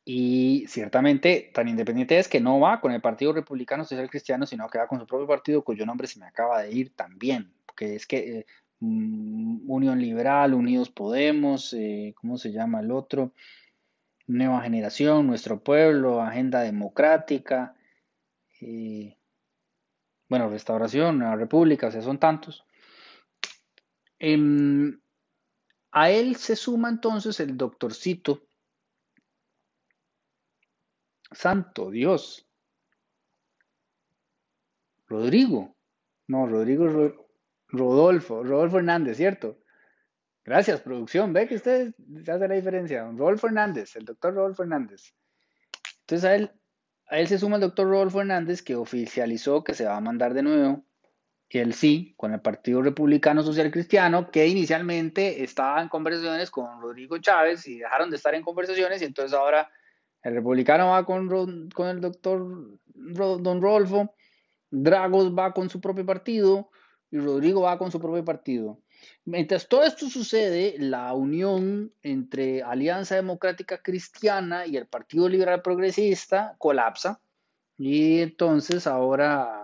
Y 0.04 0.66
ciertamente 0.68 1.50
tan 1.54 1.68
independiente 1.68 2.18
es 2.18 2.28
que 2.28 2.40
no 2.40 2.60
va 2.60 2.80
con 2.80 2.92
el 2.92 3.00
Partido 3.00 3.32
Republicano 3.32 3.84
Social 3.84 4.10
Cristiano, 4.10 4.44
sino 4.44 4.68
que 4.68 4.78
va 4.78 4.86
con 4.86 5.00
su 5.00 5.06
propio 5.06 5.26
partido, 5.26 5.64
cuyo 5.64 5.86
nombre 5.86 6.06
se 6.08 6.18
me 6.18 6.26
acaba 6.26 6.60
de 6.62 6.72
ir 6.72 6.94
también, 6.94 7.54
porque 7.64 7.94
es 7.94 8.06
que 8.06 8.38
eh, 8.40 8.46
mm, 8.80 9.70
Unión 9.70 9.98
Liberal, 9.98 10.52
Unidos 10.52 10.90
Podemos, 10.90 11.72
eh, 11.72 12.14
¿cómo 12.16 12.36
se 12.36 12.52
llama 12.52 12.80
el 12.80 12.90
otro? 12.90 13.32
Nueva 14.26 14.60
Generación, 14.62 15.26
Nuestro 15.26 15.62
Pueblo, 15.62 16.20
Agenda 16.20 16.60
Democrática, 16.60 17.76
eh, 18.62 19.18
bueno, 20.28 20.48
Restauración, 20.48 21.18
Nueva 21.18 21.36
República, 21.36 21.88
o 21.88 21.90
sea, 21.90 22.00
son 22.00 22.18
tantos. 22.18 22.64
Em, 24.18 25.00
a 25.90 26.10
él 26.10 26.36
se 26.36 26.54
suma 26.56 26.88
entonces 26.88 27.40
el 27.40 27.56
doctorcito. 27.56 28.46
Santo 31.32 31.90
Dios. 31.90 32.48
Rodrigo. 35.06 35.76
No, 36.28 36.46
Rodrigo 36.46 36.86
Rodolfo. 37.68 38.44
Rodolfo 38.44 38.78
Hernández, 38.78 39.16
¿cierto? 39.16 39.58
Gracias, 40.44 40.80
producción. 40.80 41.32
Ve 41.32 41.48
que 41.48 41.56
usted 41.56 41.94
hace 42.20 42.48
la 42.48 42.54
diferencia. 42.54 43.04
Rodolfo 43.04 43.48
Hernández, 43.48 43.96
el 43.96 44.04
doctor 44.04 44.34
Rodolfo 44.34 44.62
Hernández. 44.62 45.14
Entonces 46.00 46.24
a 46.24 46.34
él, 46.36 46.61
a 47.12 47.18
él 47.18 47.28
se 47.28 47.38
suma 47.38 47.56
el 47.56 47.60
doctor 47.60 47.86
Rodolfo 47.86 48.20
Hernández 48.20 48.62
que 48.62 48.74
oficializó 48.74 49.62
que 49.62 49.74
se 49.74 49.84
va 49.84 49.98
a 49.98 50.00
mandar 50.00 50.32
de 50.32 50.42
nuevo 50.42 50.82
el 51.50 51.74
sí 51.74 52.14
con 52.16 52.32
el 52.32 52.40
Partido 52.40 52.80
Republicano 52.80 53.42
Social 53.42 53.70
Cristiano, 53.70 54.30
que 54.30 54.46
inicialmente 54.46 55.44
estaba 55.44 55.82
en 55.82 55.90
conversaciones 55.90 56.50
con 56.50 56.80
Rodrigo 56.80 57.18
Chávez 57.18 57.68
y 57.68 57.80
dejaron 57.80 58.08
de 58.08 58.16
estar 58.16 58.34
en 58.34 58.42
conversaciones 58.42 59.02
y 59.02 59.04
entonces 59.04 59.38
ahora 59.38 59.70
el 60.22 60.36
republicano 60.36 60.88
va 60.92 61.04
con, 61.04 61.68
con 61.68 61.88
el 61.88 62.00
doctor 62.00 62.78
Don 62.94 63.60
Rolfo, 63.60 64.14
Dragos 64.70 65.36
va 65.36 65.52
con 65.52 65.68
su 65.68 65.82
propio 65.82 66.06
partido 66.06 66.70
y 67.10 67.18
Rodrigo 67.18 67.60
va 67.60 67.76
con 67.76 67.90
su 67.90 68.00
propio 68.00 68.24
partido. 68.24 68.81
Mientras 69.24 69.68
todo 69.68 69.84
esto 69.84 70.08
sucede, 70.08 70.76
la 70.78 71.12
unión 71.14 71.92
entre 72.02 72.62
Alianza 72.62 73.14
Democrática 73.14 73.82
Cristiana 73.82 74.66
y 74.66 74.76
el 74.76 74.86
Partido 74.86 75.28
Liberal 75.28 75.62
Progresista 75.62 76.56
colapsa 76.58 77.20
y 77.78 78.20
entonces 78.20 78.86
ahora 78.86 79.62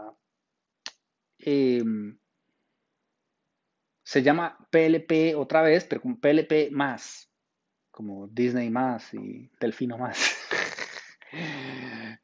Em, 1.38 2.18
se 4.02 4.22
llama 4.22 4.58
PLP 4.70 5.34
otra 5.36 5.62
vez, 5.62 5.84
pero 5.84 6.02
con 6.02 6.20
PLP 6.20 6.70
más, 6.70 7.30
como 7.90 8.26
Disney 8.28 8.70
más 8.70 9.14
y 9.14 9.50
Delfino 9.60 9.98
más. 9.98 10.18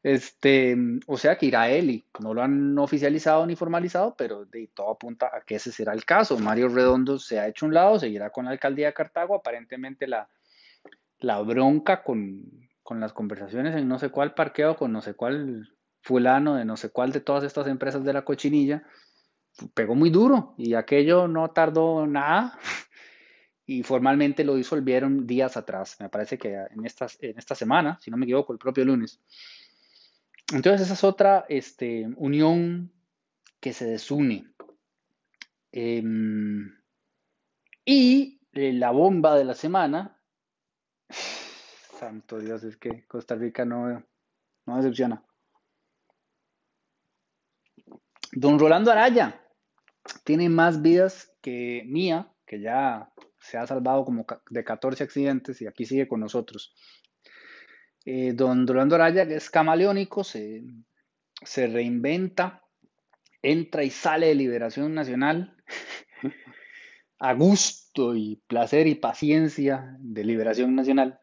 Este, 0.05 0.77
o 1.07 1.17
sea 1.17 1.38
que 1.38 1.47
irá 1.47 1.71
Eli, 1.71 2.05
no 2.21 2.35
lo 2.35 2.43
han 2.43 2.79
oficializado 2.79 3.47
ni 3.47 3.57
formalizado, 3.57 4.14
pero 4.14 4.45
de 4.45 4.69
todo 4.75 4.90
apunta 4.90 5.31
a 5.33 5.40
que 5.40 5.55
ese 5.55 5.73
será 5.73 5.95
el 5.95 6.05
caso. 6.05 6.38
Mario 6.38 6.69
Redondo 6.69 7.19
se 7.19 7.40
ha 7.40 7.49
hecho 7.49 7.64
un 7.64 7.73
lado, 7.73 7.99
seguirá 7.99 8.29
con 8.29 8.45
la 8.45 8.51
alcaldía 8.51 8.88
de 8.88 8.93
Cartago. 8.93 9.35
Aparentemente 9.35 10.07
la, 10.07 10.29
la 11.21 11.40
bronca 11.40 12.03
con, 12.03 12.69
con 12.83 13.01
las 13.01 13.14
conversaciones 13.14 13.75
en 13.77 13.88
no 13.88 13.99
sé 13.99 14.11
cuál 14.11 14.35
parqueo, 14.35 14.77
con 14.77 14.93
no 14.93 15.01
sé 15.01 15.14
cuál 15.14 15.75
fulano 16.03 16.57
de 16.57 16.67
no 16.67 16.77
sé 16.77 16.90
cuál 16.90 17.11
de 17.11 17.21
todas 17.21 17.43
estas 17.43 17.67
empresas 17.67 18.05
de 18.05 18.12
la 18.12 18.27
cochinilla, 18.27 18.83
pegó 19.73 19.95
muy 19.95 20.11
duro 20.11 20.55
y 20.59 20.75
aquello 20.75 21.29
no 21.29 21.49
tardó 21.53 22.07
nada 22.07 22.59
y 23.64 23.83
formalmente 23.83 24.45
lo 24.45 24.55
disolvieron 24.55 25.27
días 25.27 25.57
atrás. 25.57 25.97
Me 25.99 26.11
parece 26.11 26.37
que 26.37 26.53
en, 26.53 26.85
en 26.85 27.38
esta 27.38 27.55
semana, 27.55 27.99
si 28.03 28.11
no 28.11 28.19
me 28.19 28.27
equivoco, 28.27 28.53
el 28.53 28.59
propio 28.59 28.85
lunes. 28.85 29.19
Entonces 30.55 30.83
esa 30.83 30.95
es 30.95 31.03
otra 31.03 31.47
este, 31.49 32.07
unión 32.17 32.93
que 33.59 33.73
se 33.73 33.87
desune. 33.87 34.55
Em, 35.73 36.73
y 37.85 38.40
la 38.53 38.93
bomba 38.93 39.37
de 39.37 39.45
la 39.45 39.55
semana, 39.55 40.17
santo 41.99 42.38
Dios, 42.38 42.62
es 42.62 42.77
que 42.77 43.05
Costa 43.09 43.35
Rica 43.35 43.64
no, 43.64 44.07
no 44.67 44.77
decepciona. 44.77 45.25
Don 48.31 48.57
Rolando 48.57 48.93
Araya, 48.93 49.45
tiene 50.23 50.49
más 50.49 50.81
vidas 50.81 51.35
que 51.40 51.83
Mía, 51.87 52.33
que 52.47 52.61
ya 52.61 53.12
se 53.40 53.59
ha 53.59 53.67
salvado 53.67 54.05
como 54.05 54.25
de 54.51 54.62
14 54.62 55.03
accidentes 55.03 55.61
y 55.62 55.67
aquí 55.67 55.85
sigue 55.85 56.07
con 56.07 56.21
nosotros. 56.21 56.73
Eh, 58.05 58.33
don 58.35 58.67
Rolando 58.67 58.97
Araya, 58.97 59.27
que 59.27 59.37
es 59.37 59.49
camaleónico, 59.51 60.25
se, 60.25 60.62
se 61.43 61.67
reinventa, 61.67 62.62
entra 63.43 63.83
y 63.83 63.90
sale 63.90 64.29
de 64.29 64.35
Liberación 64.35 64.95
Nacional 64.95 65.57
a 67.19 67.35
gusto 67.35 68.14
y 68.14 68.43
placer 68.47 68.87
y 68.87 68.95
paciencia 68.97 69.97
de 70.01 70.25
Liberación 70.25 70.75
Nacional. 70.75 71.21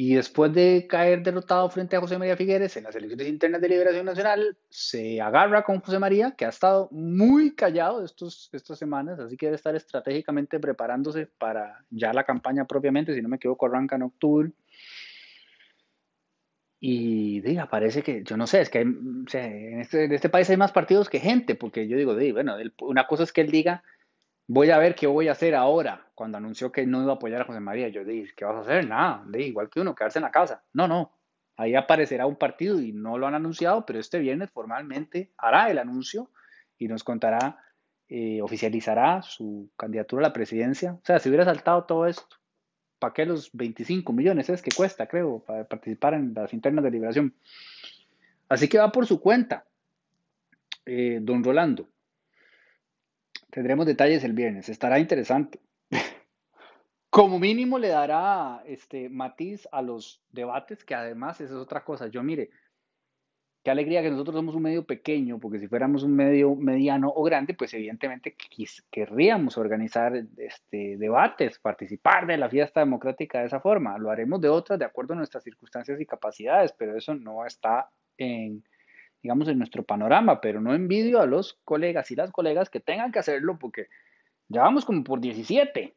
Y 0.00 0.14
después 0.14 0.52
de 0.54 0.86
caer 0.88 1.24
derrotado 1.24 1.68
frente 1.70 1.96
a 1.96 2.00
José 2.00 2.18
María 2.18 2.36
Figueres 2.36 2.76
en 2.76 2.84
las 2.84 2.94
elecciones 2.94 3.26
internas 3.26 3.60
de 3.60 3.68
Liberación 3.68 4.06
Nacional, 4.06 4.56
se 4.68 5.20
agarra 5.20 5.64
con 5.64 5.80
José 5.80 5.98
María, 5.98 6.36
que 6.38 6.44
ha 6.44 6.50
estado 6.50 6.88
muy 6.92 7.56
callado 7.56 8.04
estos, 8.04 8.48
estas 8.52 8.78
semanas, 8.78 9.18
así 9.18 9.36
que 9.36 9.46
debe 9.46 9.56
estar 9.56 9.74
estratégicamente 9.74 10.60
preparándose 10.60 11.26
para 11.26 11.84
ya 11.90 12.12
la 12.12 12.22
campaña 12.22 12.64
propiamente, 12.64 13.12
si 13.12 13.20
no 13.20 13.28
me 13.28 13.38
equivoco, 13.38 13.66
arranca 13.66 13.96
en 13.96 14.02
octubre. 14.02 14.52
Y 16.80 17.40
diga, 17.40 17.68
parece 17.68 18.02
que, 18.02 18.22
yo 18.22 18.36
no 18.36 18.46
sé, 18.46 18.60
es 18.60 18.70
que 18.70 18.80
en, 18.80 19.24
este, 19.26 20.04
en, 20.04 20.12
este, 20.12 20.28
país 20.28 20.48
hay 20.48 20.56
más 20.56 20.70
partidos 20.70 21.08
que 21.08 21.18
gente, 21.18 21.56
porque 21.56 21.88
yo 21.88 21.96
digo, 21.96 22.14
bueno, 22.32 22.56
una 22.82 23.06
cosa 23.06 23.24
es 23.24 23.32
que 23.32 23.40
él 23.40 23.50
diga, 23.50 23.82
voy 24.46 24.70
a 24.70 24.78
ver 24.78 24.94
qué 24.94 25.06
voy 25.06 25.28
a 25.28 25.32
hacer 25.32 25.54
ahora, 25.56 26.06
cuando 26.14 26.38
anunció 26.38 26.70
que 26.70 26.86
no 26.86 27.02
iba 27.02 27.12
a 27.12 27.16
apoyar 27.16 27.42
a 27.42 27.44
José 27.44 27.60
María. 27.60 27.88
Yo 27.88 28.04
dije, 28.04 28.32
¿qué 28.36 28.44
vas 28.44 28.56
a 28.56 28.60
hacer? 28.60 28.88
Nada, 28.88 29.24
de 29.26 29.42
igual 29.42 29.68
que 29.70 29.80
uno, 29.80 29.94
quedarse 29.94 30.18
en 30.18 30.24
la 30.24 30.30
casa. 30.30 30.64
No, 30.72 30.86
no, 30.86 31.18
ahí 31.56 31.74
aparecerá 31.74 32.26
un 32.26 32.36
partido 32.36 32.80
y 32.80 32.92
no 32.92 33.18
lo 33.18 33.26
han 33.26 33.34
anunciado, 33.34 33.84
pero 33.84 33.98
este 33.98 34.20
viernes 34.20 34.50
formalmente 34.50 35.32
hará 35.36 35.70
el 35.70 35.78
anuncio 35.78 36.30
y 36.78 36.86
nos 36.86 37.02
contará, 37.02 37.58
eh, 38.08 38.40
oficializará 38.40 39.22
su 39.22 39.70
candidatura 39.76 40.24
a 40.24 40.28
la 40.28 40.32
presidencia. 40.32 40.92
O 40.94 41.04
sea, 41.04 41.18
si 41.18 41.28
hubiera 41.28 41.44
saltado 41.44 41.84
todo 41.84 42.06
esto, 42.06 42.36
¿para 42.98 43.14
qué 43.14 43.24
los 43.24 43.50
25 43.52 44.12
millones 44.12 44.48
es 44.48 44.62
que 44.62 44.70
cuesta, 44.70 45.06
creo, 45.06 45.40
para 45.40 45.64
participar 45.64 46.14
en 46.14 46.34
las 46.34 46.52
internas 46.52 46.84
de 46.84 46.90
liberación? 46.90 47.34
Así 48.48 48.68
que 48.68 48.78
va 48.78 48.90
por 48.90 49.06
su 49.06 49.20
cuenta, 49.20 49.66
eh, 50.86 51.18
don 51.20 51.44
Rolando. 51.44 51.88
Tendremos 53.50 53.86
detalles 53.86 54.24
el 54.24 54.32
viernes, 54.32 54.68
estará 54.68 54.98
interesante. 54.98 55.60
Como 57.10 57.38
mínimo 57.38 57.78
le 57.78 57.88
dará 57.88 58.62
este 58.66 59.08
matiz 59.08 59.68
a 59.72 59.82
los 59.82 60.22
debates, 60.30 60.84
que 60.84 60.94
además 60.94 61.40
esa 61.40 61.54
es 61.54 61.60
otra 61.60 61.84
cosa. 61.84 62.08
Yo 62.08 62.22
mire, 62.22 62.50
Qué 63.68 63.72
alegría 63.72 64.00
que 64.00 64.08
nosotros 64.08 64.34
somos 64.34 64.54
un 64.54 64.62
medio 64.62 64.86
pequeño, 64.86 65.38
porque 65.38 65.58
si 65.58 65.68
fuéramos 65.68 66.02
un 66.02 66.16
medio 66.16 66.54
mediano 66.54 67.12
o 67.14 67.22
grande, 67.22 67.52
pues 67.52 67.74
evidentemente 67.74 68.34
querríamos 68.90 69.58
organizar 69.58 70.24
este, 70.38 70.96
debates, 70.96 71.58
participar 71.58 72.26
de 72.26 72.38
la 72.38 72.48
fiesta 72.48 72.80
democrática 72.80 73.40
de 73.40 73.44
esa 73.48 73.60
forma. 73.60 73.98
Lo 73.98 74.10
haremos 74.10 74.40
de 74.40 74.48
otras, 74.48 74.78
de 74.78 74.86
acuerdo 74.86 75.12
a 75.12 75.16
nuestras 75.18 75.44
circunstancias 75.44 76.00
y 76.00 76.06
capacidades, 76.06 76.72
pero 76.78 76.96
eso 76.96 77.14
no 77.14 77.44
está 77.44 77.90
en, 78.16 78.64
digamos, 79.22 79.48
en 79.48 79.58
nuestro 79.58 79.82
panorama. 79.82 80.40
Pero 80.40 80.62
no 80.62 80.72
envidio 80.72 81.20
a 81.20 81.26
los 81.26 81.60
colegas 81.62 82.10
y 82.10 82.16
las 82.16 82.32
colegas 82.32 82.70
que 82.70 82.80
tengan 82.80 83.12
que 83.12 83.18
hacerlo, 83.18 83.58
porque 83.58 83.88
ya 84.48 84.62
vamos 84.62 84.86
como 84.86 85.04
por 85.04 85.20
17. 85.20 85.94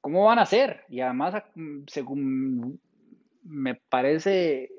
¿Cómo 0.00 0.26
van 0.26 0.38
a 0.38 0.42
hacer? 0.42 0.84
Y 0.88 1.00
además, 1.00 1.42
según 1.88 2.80
me 3.42 3.74
parece 3.74 4.70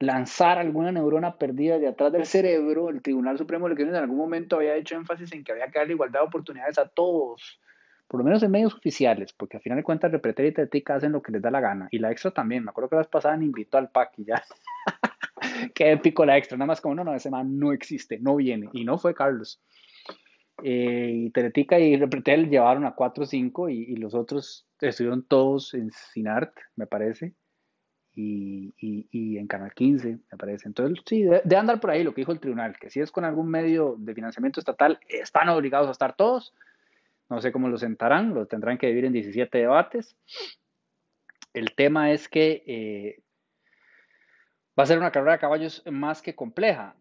lanzar 0.00 0.58
alguna 0.58 0.92
neurona 0.92 1.36
perdida 1.36 1.78
de 1.78 1.88
atrás 1.88 2.12
del 2.12 2.26
cerebro, 2.26 2.88
el 2.88 3.02
Tribunal 3.02 3.36
Supremo 3.36 3.66
de 3.66 3.72
Elecciones 3.72 3.96
en 3.96 4.02
algún 4.02 4.18
momento 4.18 4.56
había 4.56 4.76
hecho 4.76 4.94
énfasis 4.94 5.32
en 5.32 5.42
que 5.42 5.52
había 5.52 5.68
que 5.68 5.78
darle 5.78 5.94
igualdad 5.94 6.20
de 6.20 6.26
oportunidades 6.26 6.78
a 6.78 6.88
todos, 6.88 7.60
por 8.06 8.18
lo 8.18 8.24
menos 8.24 8.42
en 8.42 8.50
medios 8.50 8.74
oficiales, 8.74 9.32
porque 9.32 9.56
al 9.56 9.62
final 9.62 9.78
de 9.78 9.82
cuentas 9.82 10.12
Repreter 10.12 10.46
y 10.46 10.52
Tetica 10.52 10.94
hacen 10.94 11.12
lo 11.12 11.20
que 11.20 11.32
les 11.32 11.42
da 11.42 11.50
la 11.50 11.60
gana. 11.60 11.88
Y 11.90 11.98
la 11.98 12.12
extra 12.12 12.30
también, 12.30 12.64
me 12.64 12.70
acuerdo 12.70 12.90
que 12.90 12.96
las 12.96 13.08
pasadas 13.08 13.42
invitó 13.42 13.76
al 13.76 13.90
PAC 13.90 14.12
y 14.18 14.24
ya. 14.26 14.42
Qué 15.74 15.92
épico 15.92 16.24
la 16.24 16.36
extra, 16.36 16.56
nada 16.56 16.66
más 16.66 16.80
como 16.80 16.94
no, 16.94 17.04
no, 17.04 17.14
ese 17.14 17.30
no 17.30 17.72
existe, 17.72 18.18
no 18.20 18.36
viene. 18.36 18.70
Y 18.72 18.84
no 18.84 18.98
fue 18.98 19.14
Carlos. 19.14 19.60
Eh, 20.62 21.10
y 21.12 21.30
Teletica 21.30 21.78
y 21.78 21.96
Repretel 21.96 22.48
llevaron 22.48 22.84
a 22.84 22.94
4 22.94 23.24
o 23.24 23.26
5 23.26 23.68
y, 23.68 23.82
y, 23.82 23.96
los 23.96 24.14
otros 24.14 24.66
estuvieron 24.80 25.22
todos 25.22 25.74
en 25.74 25.92
Sinart, 25.92 26.52
me 26.74 26.88
parece 26.88 27.34
y, 28.20 29.38
en 29.38 29.46
Canal 29.46 29.72
15, 29.72 30.18
me 30.30 30.38
parece. 30.38 30.66
Entonces, 30.66 31.04
sí, 31.06 31.22
de, 31.22 31.56
andar 31.56 31.80
por 31.80 31.90
ahí 31.90 32.02
lo 32.02 32.12
que 32.12 32.22
dijo 32.22 32.32
el 32.32 32.40
tribunal, 32.40 32.76
que 32.78 32.90
si 32.90 33.00
es 33.00 33.12
con 33.12 33.24
algún 33.24 33.48
medio 33.48 33.94
de 33.98 34.14
financiamiento 34.14 34.60
estatal, 34.60 34.98
están 35.08 35.48
obligados 35.48 35.88
a 35.88 35.92
estar 35.92 36.16
todos. 36.16 36.54
No 37.28 37.40
sé 37.40 37.52
cómo 37.52 37.68
lo 37.68 37.78
sentarán, 37.78 38.34
lo 38.34 38.46
tendrán 38.46 38.78
que 38.78 38.88
dividir 38.88 39.04
en 39.04 39.12
17 39.12 39.58
debates. 39.58 40.16
El 41.52 41.74
tema 41.74 42.10
es 42.10 42.28
que 42.28 42.64
eh, 42.66 43.22
va 44.78 44.82
a 44.82 44.86
ser 44.86 44.98
una 44.98 45.12
carrera 45.12 45.32
de 45.32 45.38
caballos 45.38 45.82
más 45.90 46.22
que 46.22 46.34
compleja 46.34 46.96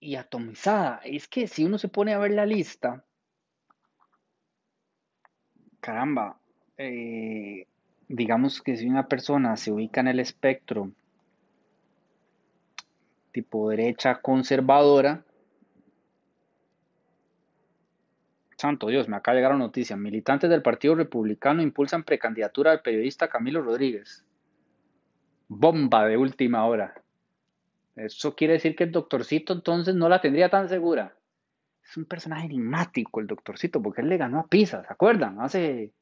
y 0.00 0.16
atomizada. 0.16 1.00
Es 1.04 1.28
que 1.28 1.46
si 1.46 1.64
uno 1.64 1.78
se 1.78 1.88
pone 1.88 2.12
a 2.12 2.18
ver 2.18 2.32
la 2.32 2.46
lista, 2.46 3.04
caramba, 5.80 6.40
eh, 6.76 7.66
digamos 8.08 8.62
que 8.62 8.76
si 8.76 8.88
una 8.88 9.08
persona 9.08 9.56
se 9.56 9.72
ubica 9.72 10.00
en 10.00 10.08
el 10.08 10.20
espectro 10.20 10.90
tipo 13.32 13.68
derecha 13.68 14.20
conservadora, 14.20 15.24
santo 18.56 18.86
Dios, 18.86 19.08
me 19.08 19.16
acaba 19.16 19.34
de 19.34 19.40
llegar 19.40 19.54
una 19.54 19.66
noticia, 19.66 19.96
militantes 19.96 20.48
del 20.48 20.62
Partido 20.62 20.94
Republicano 20.94 21.62
impulsan 21.62 22.04
precandidatura 22.04 22.70
del 22.70 22.80
periodista 22.80 23.28
Camilo 23.28 23.62
Rodríguez. 23.62 24.24
Bomba 25.48 26.06
de 26.06 26.16
última 26.16 26.64
hora. 26.64 26.94
Eso 27.94 28.34
quiere 28.34 28.54
decir 28.54 28.74
que 28.74 28.84
el 28.84 28.92
doctorcito 28.92 29.52
entonces 29.52 29.94
no 29.94 30.08
la 30.08 30.20
tendría 30.20 30.48
tan 30.48 30.68
segura. 30.68 31.14
Es 31.84 31.96
un 31.96 32.04
personaje 32.04 32.46
enigmático 32.46 33.20
el 33.20 33.26
doctorcito, 33.26 33.80
porque 33.82 34.00
él 34.00 34.08
le 34.08 34.16
ganó 34.16 34.40
a 34.40 34.46
Pisa, 34.48 34.82
¿se 34.82 34.92
acuerdan? 34.92 35.40
Hace 35.40 35.92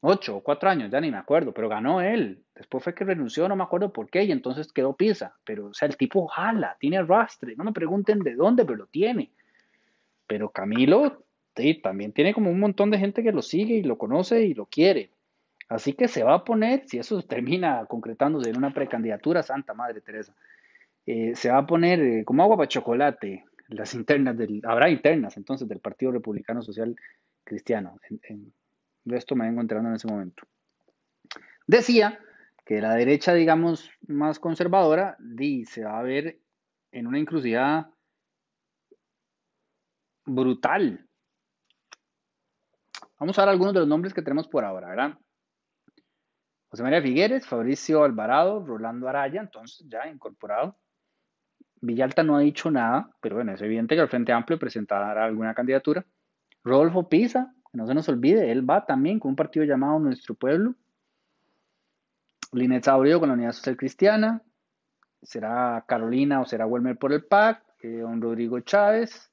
ocho 0.00 0.36
o 0.36 0.42
cuatro 0.42 0.68
años, 0.68 0.90
ya 0.90 1.00
ni 1.00 1.10
me 1.10 1.18
acuerdo, 1.18 1.52
pero 1.52 1.68
ganó 1.68 2.00
él. 2.00 2.44
Después 2.54 2.84
fue 2.84 2.94
que 2.94 3.04
renunció, 3.04 3.48
no 3.48 3.56
me 3.56 3.64
acuerdo 3.64 3.92
por 3.92 4.08
qué, 4.08 4.24
y 4.24 4.32
entonces 4.32 4.72
quedó 4.72 4.96
Pisa. 4.96 5.34
Pero, 5.44 5.66
o 5.66 5.74
sea, 5.74 5.88
el 5.88 5.96
tipo 5.96 6.26
jala, 6.26 6.76
tiene 6.78 6.98
arrastre. 6.98 7.54
No 7.56 7.64
me 7.64 7.72
pregunten 7.72 8.20
de 8.20 8.34
dónde, 8.34 8.64
pero 8.64 8.78
lo 8.78 8.86
tiene. 8.86 9.30
Pero 10.26 10.50
Camilo, 10.50 11.24
sí, 11.56 11.74
también 11.74 12.12
tiene 12.12 12.34
como 12.34 12.50
un 12.50 12.60
montón 12.60 12.90
de 12.90 12.98
gente 12.98 13.22
que 13.22 13.32
lo 13.32 13.42
sigue 13.42 13.76
y 13.76 13.82
lo 13.82 13.98
conoce 13.98 14.42
y 14.44 14.54
lo 14.54 14.66
quiere. 14.66 15.10
Así 15.68 15.94
que 15.94 16.08
se 16.08 16.22
va 16.22 16.34
a 16.34 16.44
poner, 16.44 16.86
si 16.86 16.98
eso 16.98 17.20
termina 17.26 17.86
concretándose 17.86 18.50
en 18.50 18.58
una 18.58 18.72
precandidatura, 18.72 19.42
Santa 19.42 19.74
Madre 19.74 20.00
Teresa, 20.00 20.34
eh, 21.06 21.34
se 21.34 21.50
va 21.50 21.58
a 21.58 21.66
poner 21.66 22.00
eh, 22.00 22.24
como 22.24 22.42
agua 22.42 22.56
para 22.56 22.68
chocolate 22.68 23.44
las 23.68 23.94
internas 23.94 24.36
del, 24.36 24.60
habrá 24.64 24.90
internas 24.90 25.36
entonces 25.36 25.68
del 25.68 25.80
Partido 25.80 26.12
Republicano 26.12 26.62
Social 26.62 26.94
Cristiano 27.44 27.98
en, 28.28 28.52
de 29.06 29.16
esto 29.16 29.36
me 29.36 29.46
vengo 29.46 29.60
enterando 29.60 29.88
en 29.88 29.96
ese 29.96 30.08
momento. 30.08 30.42
Decía 31.66 32.18
que 32.64 32.80
la 32.80 32.94
derecha, 32.94 33.32
digamos, 33.32 33.90
más 34.06 34.38
conservadora, 34.38 35.16
se 35.66 35.84
va 35.84 35.98
a 35.98 36.02
ver 36.02 36.40
en 36.90 37.06
una 37.06 37.18
encrucijada 37.18 37.92
brutal. 40.24 41.06
Vamos 43.18 43.38
a 43.38 43.42
ver 43.42 43.48
algunos 43.50 43.72
de 43.72 43.80
los 43.80 43.88
nombres 43.88 44.12
que 44.12 44.22
tenemos 44.22 44.48
por 44.48 44.64
ahora, 44.64 44.88
¿verdad? 44.88 45.18
José 46.68 46.82
María 46.82 47.00
Figueres, 47.00 47.46
Fabricio 47.46 48.02
Alvarado, 48.02 48.66
Rolando 48.66 49.08
Araya, 49.08 49.40
entonces 49.40 49.86
ya 49.88 50.08
incorporado. 50.08 50.76
Villalta 51.80 52.24
no 52.24 52.36
ha 52.36 52.40
dicho 52.40 52.72
nada, 52.72 53.16
pero 53.20 53.36
bueno, 53.36 53.52
es 53.52 53.62
evidente 53.62 53.94
que 53.94 54.00
el 54.00 54.08
Frente 54.08 54.32
Amplio 54.32 54.58
presentará 54.58 55.24
alguna 55.24 55.54
candidatura. 55.54 56.04
Rodolfo 56.64 57.08
Pisa, 57.08 57.54
no 57.76 57.86
se 57.86 57.94
nos 57.94 58.08
olvide, 58.08 58.50
él 58.50 58.68
va 58.68 58.86
también 58.86 59.20
con 59.20 59.30
un 59.30 59.36
partido 59.36 59.64
llamado 59.66 59.98
Nuestro 59.98 60.34
Pueblo. 60.34 60.74
Linet 62.52 62.84
Saurio 62.84 63.20
con 63.20 63.28
la 63.28 63.34
Unidad 63.34 63.52
Social 63.52 63.76
Cristiana. 63.76 64.42
Será 65.22 65.84
Carolina 65.86 66.40
o 66.40 66.46
será 66.46 66.66
Welmer 66.66 66.96
por 66.96 67.12
el 67.12 67.24
PAC. 67.24 67.62
Eh, 67.82 67.98
don 67.98 68.22
Rodrigo 68.22 68.60
Chávez. 68.60 69.30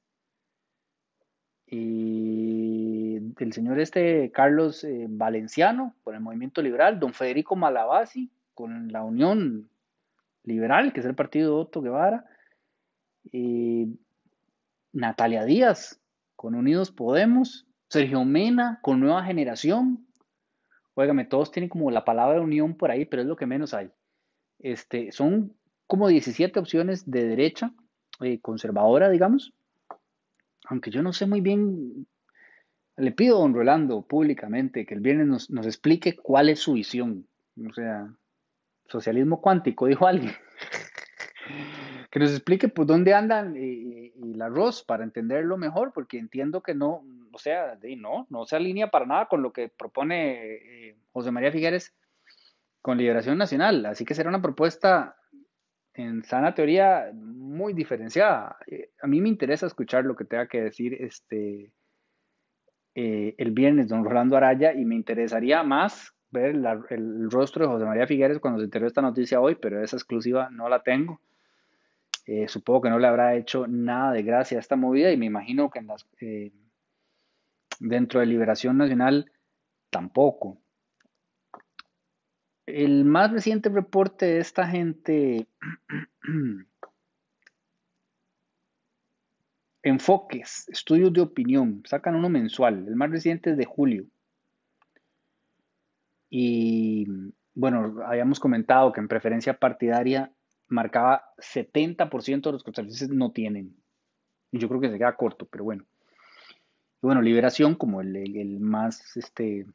Y 1.68 3.16
el 3.40 3.54
señor 3.54 3.80
este 3.80 4.30
Carlos 4.32 4.84
eh, 4.84 5.08
Valenciano 5.10 5.96
por 6.04 6.14
el 6.14 6.20
Movimiento 6.20 6.62
Liberal. 6.62 7.00
Don 7.00 7.14
Federico 7.14 7.56
Malabasi 7.56 8.30
con 8.54 8.92
la 8.92 9.04
Unión 9.04 9.70
Liberal, 10.44 10.92
que 10.92 11.00
es 11.00 11.06
el 11.06 11.16
partido 11.16 11.56
de 11.56 11.62
Otto 11.62 11.82
Guevara. 11.82 12.26
Natalia 14.92 15.46
Díaz 15.46 16.02
con 16.36 16.56
Unidos 16.56 16.92
Podemos. 16.92 17.66
Sergio 17.94 18.26
Mena 18.26 18.80
con 18.82 19.00
Nueva 19.00 19.24
Generación. 19.24 20.08
Óigame, 20.96 21.26
todos 21.26 21.52
tienen 21.52 21.70
como 21.70 21.92
la 21.92 22.04
palabra 22.04 22.42
unión 22.42 22.76
por 22.76 22.90
ahí, 22.90 23.06
pero 23.06 23.22
es 23.22 23.28
lo 23.28 23.36
que 23.36 23.46
menos 23.46 23.76
hay. 23.76 23.92
Este, 24.58 25.12
son 25.12 25.56
como 25.86 26.08
17 26.08 26.60
opciones 26.60 27.10
de 27.10 27.24
derecha, 27.28 27.72
eh, 28.20 28.40
conservadora, 28.42 29.12
digamos. 29.12 29.54
Aunque 30.66 30.90
yo 30.90 31.04
no 31.04 31.14
sé 31.14 31.28
muy 31.28 31.42
bien, 31.42 32.08
le 32.98 33.12
pido 33.12 33.38
a 33.38 33.42
don 33.42 33.54
Rolando 33.54 34.02
públicamente 34.02 34.88
que 34.88 34.96
el 34.96 35.02
viernes 35.02 35.52
nos, 35.52 35.66
explique 35.68 36.16
cuál 36.16 36.50
es 36.50 36.62
su 36.62 36.74
visión. 36.74 37.28
O 37.64 37.74
sea, 37.74 38.12
socialismo 38.88 39.40
cuántico, 39.40 39.86
dijo 39.86 40.08
alguien. 40.08 40.34
que 42.10 42.20
nos 42.20 42.32
explique 42.32 42.70
por 42.70 42.88
dónde 42.88 43.14
andan 43.14 43.56
y, 43.56 44.14
el 44.32 44.42
arroz 44.42 44.84
para 44.84 45.04
entenderlo 45.04 45.58
mejor, 45.58 45.94
porque 45.94 46.18
entiendo 46.18 46.64
que 46.64 46.74
no, 46.74 47.04
o 47.34 47.40
sea, 47.40 47.78
no, 47.98 48.28
no 48.30 48.46
se 48.46 48.56
alinea 48.56 48.90
para 48.90 49.06
nada 49.06 49.26
con 49.28 49.42
lo 49.42 49.52
que 49.52 49.70
propone 49.70 50.90
eh, 50.90 50.96
José 51.12 51.32
María 51.32 51.52
Figueres 51.52 51.94
con 52.82 52.98
Liberación 52.98 53.38
Nacional. 53.38 53.86
Así 53.86 54.06
que 54.06 54.14
será 54.14 54.30
una 54.30 54.42
propuesta 54.42 55.16
en 55.94 56.24
sana 56.24 56.54
teoría 56.54 57.12
muy 57.14 57.74
diferenciada. 57.74 58.58
Eh, 58.68 58.90
a 59.02 59.08
mí 59.08 59.22
me 59.22 59.30
interesa 59.30 59.66
escuchar 59.66 60.06
lo 60.06 60.16
que 60.16 60.26
tenga 60.26 60.48
que 60.48 60.62
decir 60.62 60.94
este 61.00 61.72
eh, 62.96 63.34
el 63.38 63.52
viernes 63.52 63.88
don 63.88 64.04
Rolando 64.04 64.38
Araya 64.38 64.74
y 64.74 64.86
me 64.86 64.96
interesaría 64.96 65.64
más 65.64 66.14
ver 66.30 66.56
el 66.90 67.32
rostro 67.32 67.66
de 67.66 67.72
José 67.72 67.86
María 67.86 68.08
Figueres 68.08 68.40
cuando 68.40 68.60
se 68.60 68.66
enteró 68.66 68.88
esta 68.88 69.02
noticia 69.02 69.40
hoy, 69.40 69.56
pero 69.56 69.84
esa 69.84 69.96
exclusiva 69.96 70.50
no 70.52 70.68
la 70.68 70.82
tengo. 70.84 71.20
Eh, 72.26 72.48
supongo 72.48 72.82
que 72.82 72.90
no 72.90 73.00
le 73.00 73.08
habrá 73.08 73.36
hecho 73.36 73.68
nada 73.68 74.14
de 74.14 74.24
gracia 74.24 74.58
a 74.58 74.62
esta 74.62 74.76
movida 74.76 75.12
y 75.12 75.18
me 75.18 75.26
imagino 75.26 75.70
que 75.70 75.80
en 75.80 75.88
las, 75.88 76.08
dentro 77.80 78.20
de 78.20 78.26
Liberación 78.26 78.78
Nacional 78.78 79.32
tampoco. 79.90 80.60
El 82.66 83.06
más 83.06 83.32
reciente 83.32 83.70
reporte 83.70 84.26
de 84.26 84.40
esta 84.40 84.68
gente, 84.68 85.48
enfoques, 89.84 90.68
estudios 90.70 91.12
de 91.14 91.22
opinión, 91.22 91.84
sacan 91.86 92.16
uno 92.16 92.30
mensual, 92.30 92.88
el 92.88 92.96
más 92.96 93.12
reciente 93.12 93.52
es 93.52 93.58
de 93.58 93.66
julio. 93.66 94.06
Y 96.30 97.06
bueno, 97.54 98.02
habíamos 98.06 98.40
comentado 98.40 98.92
que 98.92 99.00
en 99.00 99.08
preferencia 99.08 99.60
partidaria 99.60 100.34
marcaba 100.68 101.24
70% 101.38 102.42
de 102.42 102.52
los 102.52 102.64
costarricenses 102.64 103.10
no 103.10 103.32
tienen. 103.32 103.76
Y 104.52 104.60
yo 104.60 104.68
creo 104.68 104.82
que 104.82 104.90
se 104.90 104.98
queda 104.98 105.16
corto, 105.16 105.46
pero 105.46 105.64
bueno. 105.64 105.86
Bueno, 107.04 107.22
Liberación 107.22 107.76
como 107.76 108.00
el, 108.00 108.16
el 108.16 108.62
más 108.62 109.18
este, 109.18 109.66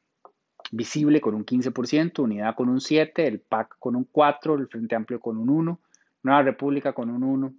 visible 0.73 1.21
con 1.21 1.35
un 1.35 1.45
15%, 1.45 2.21
Unidad 2.21 2.55
con 2.55 2.71
un 2.71 2.79
7%, 2.79 3.13
el 3.17 3.41
PAC 3.41 3.77
con 3.79 3.97
un 3.97 4.11
4%, 4.11 4.59
el 4.59 4.67
Frente 4.67 4.95
Amplio 4.95 5.21
con 5.21 5.37
un 5.37 5.67
1%, 5.67 5.79
Nueva 6.23 6.41
República 6.41 6.95
con 6.95 7.11
un 7.11 7.43
1% 7.43 7.55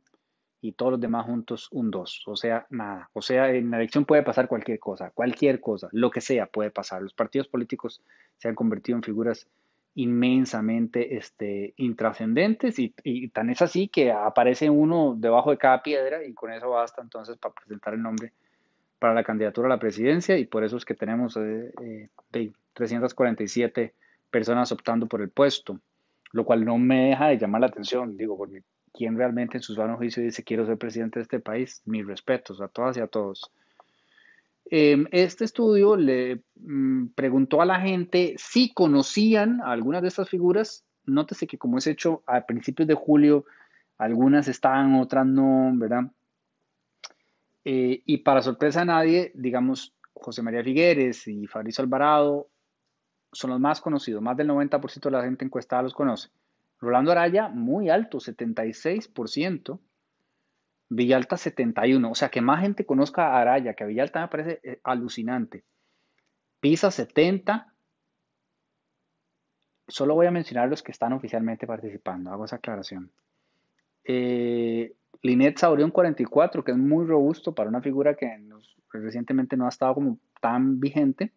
y 0.62 0.72
todos 0.72 0.94
los 0.94 1.00
demás 1.00 1.28
juntos 1.28 1.68
un 1.72 1.92
2%. 1.92 2.24
O 2.26 2.36
sea, 2.36 2.66
nada. 2.72 3.12
O 3.14 3.22
sea, 3.22 3.52
en 3.52 3.70
la 3.70 3.78
elección 3.78 4.06
puede 4.06 4.24
pasar 4.24 4.48
cualquier 4.48 4.80
cosa, 4.80 5.12
cualquier 5.12 5.62
cosa, 5.62 5.88
lo 5.92 6.10
que 6.10 6.22
sea 6.22 6.48
puede 6.48 6.72
pasar. 6.72 7.04
Los 7.04 7.14
partidos 7.14 7.48
políticos 7.48 8.02
se 8.38 8.48
han 8.48 8.56
convertido 8.56 8.98
en 8.98 9.04
figuras 9.04 9.48
inmensamente 9.94 11.16
este, 11.16 11.76
intrascendentes 11.78 12.80
y, 12.80 12.96
y 13.04 13.28
tan 13.28 13.52
es 13.52 13.62
así 13.62 13.88
que 13.88 14.12
aparece 14.12 14.68
uno 14.72 15.14
debajo 15.16 15.52
de 15.52 15.60
cada 15.60 15.84
piedra 15.84 16.26
y 16.26 16.34
con 16.34 16.52
eso 16.52 16.72
basta 16.72 17.04
entonces 17.04 17.38
para 17.38 17.54
presentar 17.54 17.94
el 17.94 18.02
nombre 18.02 18.34
para 19.00 19.14
la 19.14 19.24
candidatura 19.24 19.68
a 19.68 19.70
la 19.70 19.80
presidencia 19.80 20.38
y 20.38 20.46
por 20.46 20.64
eso 20.64 20.78
es 20.78 20.86
que 20.86 20.94
tenemos 20.94 21.38
eh, 21.38 21.72
eh, 21.82 22.52
347 22.74 23.94
personas 24.30 24.72
optando 24.72 25.08
por 25.08 25.22
el 25.22 25.30
puesto, 25.30 25.80
lo 26.32 26.46
cual 26.46 26.66
no 26.66 26.78
me 26.78 27.10
deja 27.10 27.28
de 27.28 27.38
llamar 27.38 27.62
la 27.62 27.68
atención, 27.68 28.18
digo, 28.18 28.38
porque 28.38 28.64
quien 28.94 29.18
realmente 29.18 29.58
en 29.58 29.64
su 29.64 29.74
sano 29.74 29.98
juicio 29.98 30.22
dice 30.22 30.44
quiero 30.44 30.66
ser 30.66 30.78
presidente 30.78 31.20
de 31.20 31.24
este 31.24 31.40
país, 31.40 31.82
mis 31.86 32.06
respetos 32.06 32.62
a 32.62 32.68
todas 32.68 32.98
y 32.98 33.00
a 33.00 33.08
todos. 33.08 33.52
Em, 34.72 35.08
este 35.12 35.46
estudio 35.46 35.96
le 35.96 36.44
mm, 36.58 37.08
preguntó 37.16 37.62
a 37.62 37.66
la 37.66 37.80
gente 37.80 38.36
si 38.38 38.72
conocían 38.74 39.62
algunas 39.62 40.04
de 40.04 40.10
estas 40.10 40.30
figuras. 40.30 40.84
Nótese 41.06 41.48
que 41.48 41.58
como 41.58 41.80
es 41.80 41.88
hecho 41.88 42.22
a 42.28 42.46
principios 42.46 42.88
de 42.88 42.94
julio, 42.94 43.46
algunas 43.98 44.48
estaban, 44.48 44.96
otras 44.96 45.26
no, 45.26 45.72
¿verdad? 45.74 46.12
Eh, 47.65 48.02
y 48.06 48.17
para 48.19 48.41
sorpresa 48.41 48.82
de 48.82 48.86
nadie, 48.88 49.32
digamos, 49.36 49.93
José 50.13 50.41
María 50.41 50.63
Figueres 50.63 51.28
y 51.28 51.48
Fabrizio 51.48 51.84
Alvarado 51.84 52.50
son 53.32 53.52
los 53.52 53.60
más 53.60 53.82
conocidos, 53.82 54.22
más 54.22 54.38
del 54.38 54.50
90% 54.50 55.02
de 55.02 55.12
la 55.12 55.24
gente 55.24 55.45
encuestada 55.45 55.84
los 55.84 55.93
conoce. 55.93 56.30
Rolando 56.80 57.12
Araya, 57.12 57.50
muy 57.50 57.89
alto, 57.89 58.19
76%. 58.19 59.80
Villalta 60.91 61.38
71, 61.38 62.10
o 62.10 62.15
sea 62.15 62.30
que 62.30 62.41
más 62.41 62.62
gente 62.62 62.84
conozca 62.84 63.28
a 63.28 63.41
Araya 63.41 63.76
que 63.76 63.84
a 63.84 63.88
Villalta 63.88 64.22
me 64.22 64.28
parece 64.28 64.60
eh, 64.63 64.80
alucinante. 64.84 65.63
Pisa 66.60 66.89
70. 66.89 67.72
Solo 69.88 70.15
voy 70.15 70.26
a 70.26 70.32
mencionar 70.32 70.67
los 70.67 70.82
que 70.82 70.91
están 70.91 71.13
oficialmente 71.13 71.67
participando, 71.67 72.32
hago 72.32 72.45
esa 72.45 72.56
aclaración. 72.56 73.12
Eh, 74.06 74.94
Linet 75.22 75.58
Saurión 75.58 75.92
44, 75.92 76.64
que 76.64 76.72
es 76.72 76.78
muy 76.78 77.06
robusto 77.06 77.54
para 77.54 77.70
una 77.70 77.82
figura 77.82 78.16
que 78.16 78.32
recientemente 78.92 79.58
no 79.58 79.66
ha 79.66 79.70
estado 79.70 79.96
como 79.96 80.20
tan 80.42 80.80
vigente. 80.80 81.34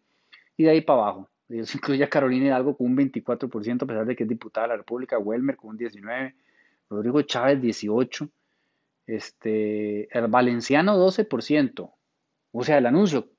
Y 0.55 0.63
de 0.63 0.69
ahí 0.71 0.81
para 0.81 1.01
abajo. 1.01 1.29
Eso 1.49 1.77
incluye 1.77 2.03
a 2.03 2.09
Carolina 2.09 2.47
Hidalgo 2.47 2.77
con 2.77 2.87
un 2.87 2.97
24%, 2.97 3.83
a 3.83 3.85
pesar 3.85 4.05
de 4.05 4.15
que 4.15 4.23
es 4.23 4.29
diputada 4.29 4.67
de 4.67 4.73
la 4.73 4.77
República, 4.77 5.17
Welmer 5.17 5.55
con 5.55 5.71
un 5.71 5.77
19%, 5.77 6.33
Rodrigo 6.89 7.21
Chávez 7.23 7.59
18%, 7.59 8.29
este, 9.07 10.17
el 10.17 10.27
Valenciano 10.27 10.97
12%. 10.97 11.93
O 12.51 12.63
sea, 12.63 12.77
el 12.77 12.85
anuncio. 12.85 13.29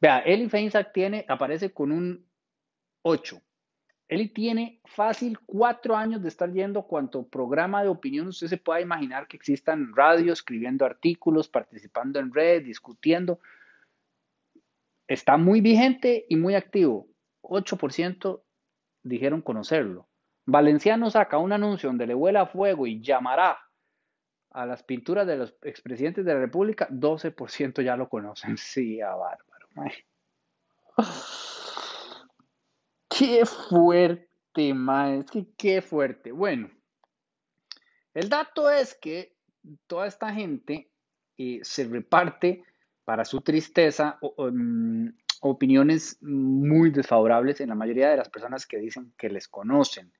Vea, 0.00 0.20
Eli 0.20 0.48
Feinsack 0.48 0.92
tiene, 0.92 1.24
aparece 1.28 1.72
con 1.72 1.92
un 1.92 2.26
8%. 3.04 3.42
Eli 4.08 4.28
tiene 4.28 4.80
fácil 4.86 5.38
cuatro 5.40 5.94
años 5.94 6.22
de 6.22 6.28
estar 6.28 6.50
yendo 6.50 6.84
cuanto 6.84 7.28
programa 7.28 7.82
de 7.82 7.88
opinión 7.88 8.28
usted 8.28 8.46
se 8.46 8.56
pueda 8.56 8.80
imaginar 8.80 9.28
que 9.28 9.36
existan 9.36 9.80
en 9.80 9.94
radio, 9.94 10.32
escribiendo 10.32 10.86
artículos, 10.86 11.48
participando 11.48 12.18
en 12.18 12.32
red, 12.32 12.64
discutiendo. 12.64 13.38
Está 15.06 15.36
muy 15.36 15.60
vigente 15.60 16.24
y 16.28 16.36
muy 16.36 16.54
activo. 16.54 17.06
8% 17.42 18.42
dijeron 19.02 19.42
conocerlo. 19.42 20.08
Valenciano 20.46 21.10
saca 21.10 21.36
un 21.36 21.52
anuncio 21.52 21.90
donde 21.90 22.06
le 22.06 22.14
vuela 22.14 22.46
fuego 22.46 22.86
y 22.86 23.02
llamará 23.02 23.58
a 24.50 24.64
las 24.64 24.82
pinturas 24.82 25.26
de 25.26 25.36
los 25.36 25.54
expresidentes 25.62 26.24
de 26.24 26.32
la 26.32 26.40
República, 26.40 26.88
12% 26.88 27.82
ya 27.82 27.96
lo 27.96 28.08
conocen. 28.08 28.56
Sí, 28.56 29.02
a 29.02 29.14
bárbaro. 29.14 29.68
Qué 33.18 33.44
fuerte, 33.44 34.72
maestro. 34.74 35.44
Qué 35.56 35.82
fuerte. 35.82 36.30
Bueno, 36.30 36.70
el 38.14 38.28
dato 38.28 38.70
es 38.70 38.94
que 38.94 39.34
toda 39.88 40.06
esta 40.06 40.32
gente 40.32 40.88
eh, 41.36 41.58
se 41.62 41.88
reparte 41.88 42.62
para 43.04 43.24
su 43.24 43.40
tristeza 43.40 44.20
mm, 44.22 45.08
opiniones 45.40 46.18
muy 46.22 46.90
desfavorables 46.90 47.60
en 47.60 47.70
la 47.70 47.74
mayoría 47.74 48.08
de 48.08 48.18
las 48.18 48.28
personas 48.28 48.66
que 48.66 48.78
dicen 48.78 49.12
que 49.18 49.30
les 49.30 49.48
conocen. 49.48 50.12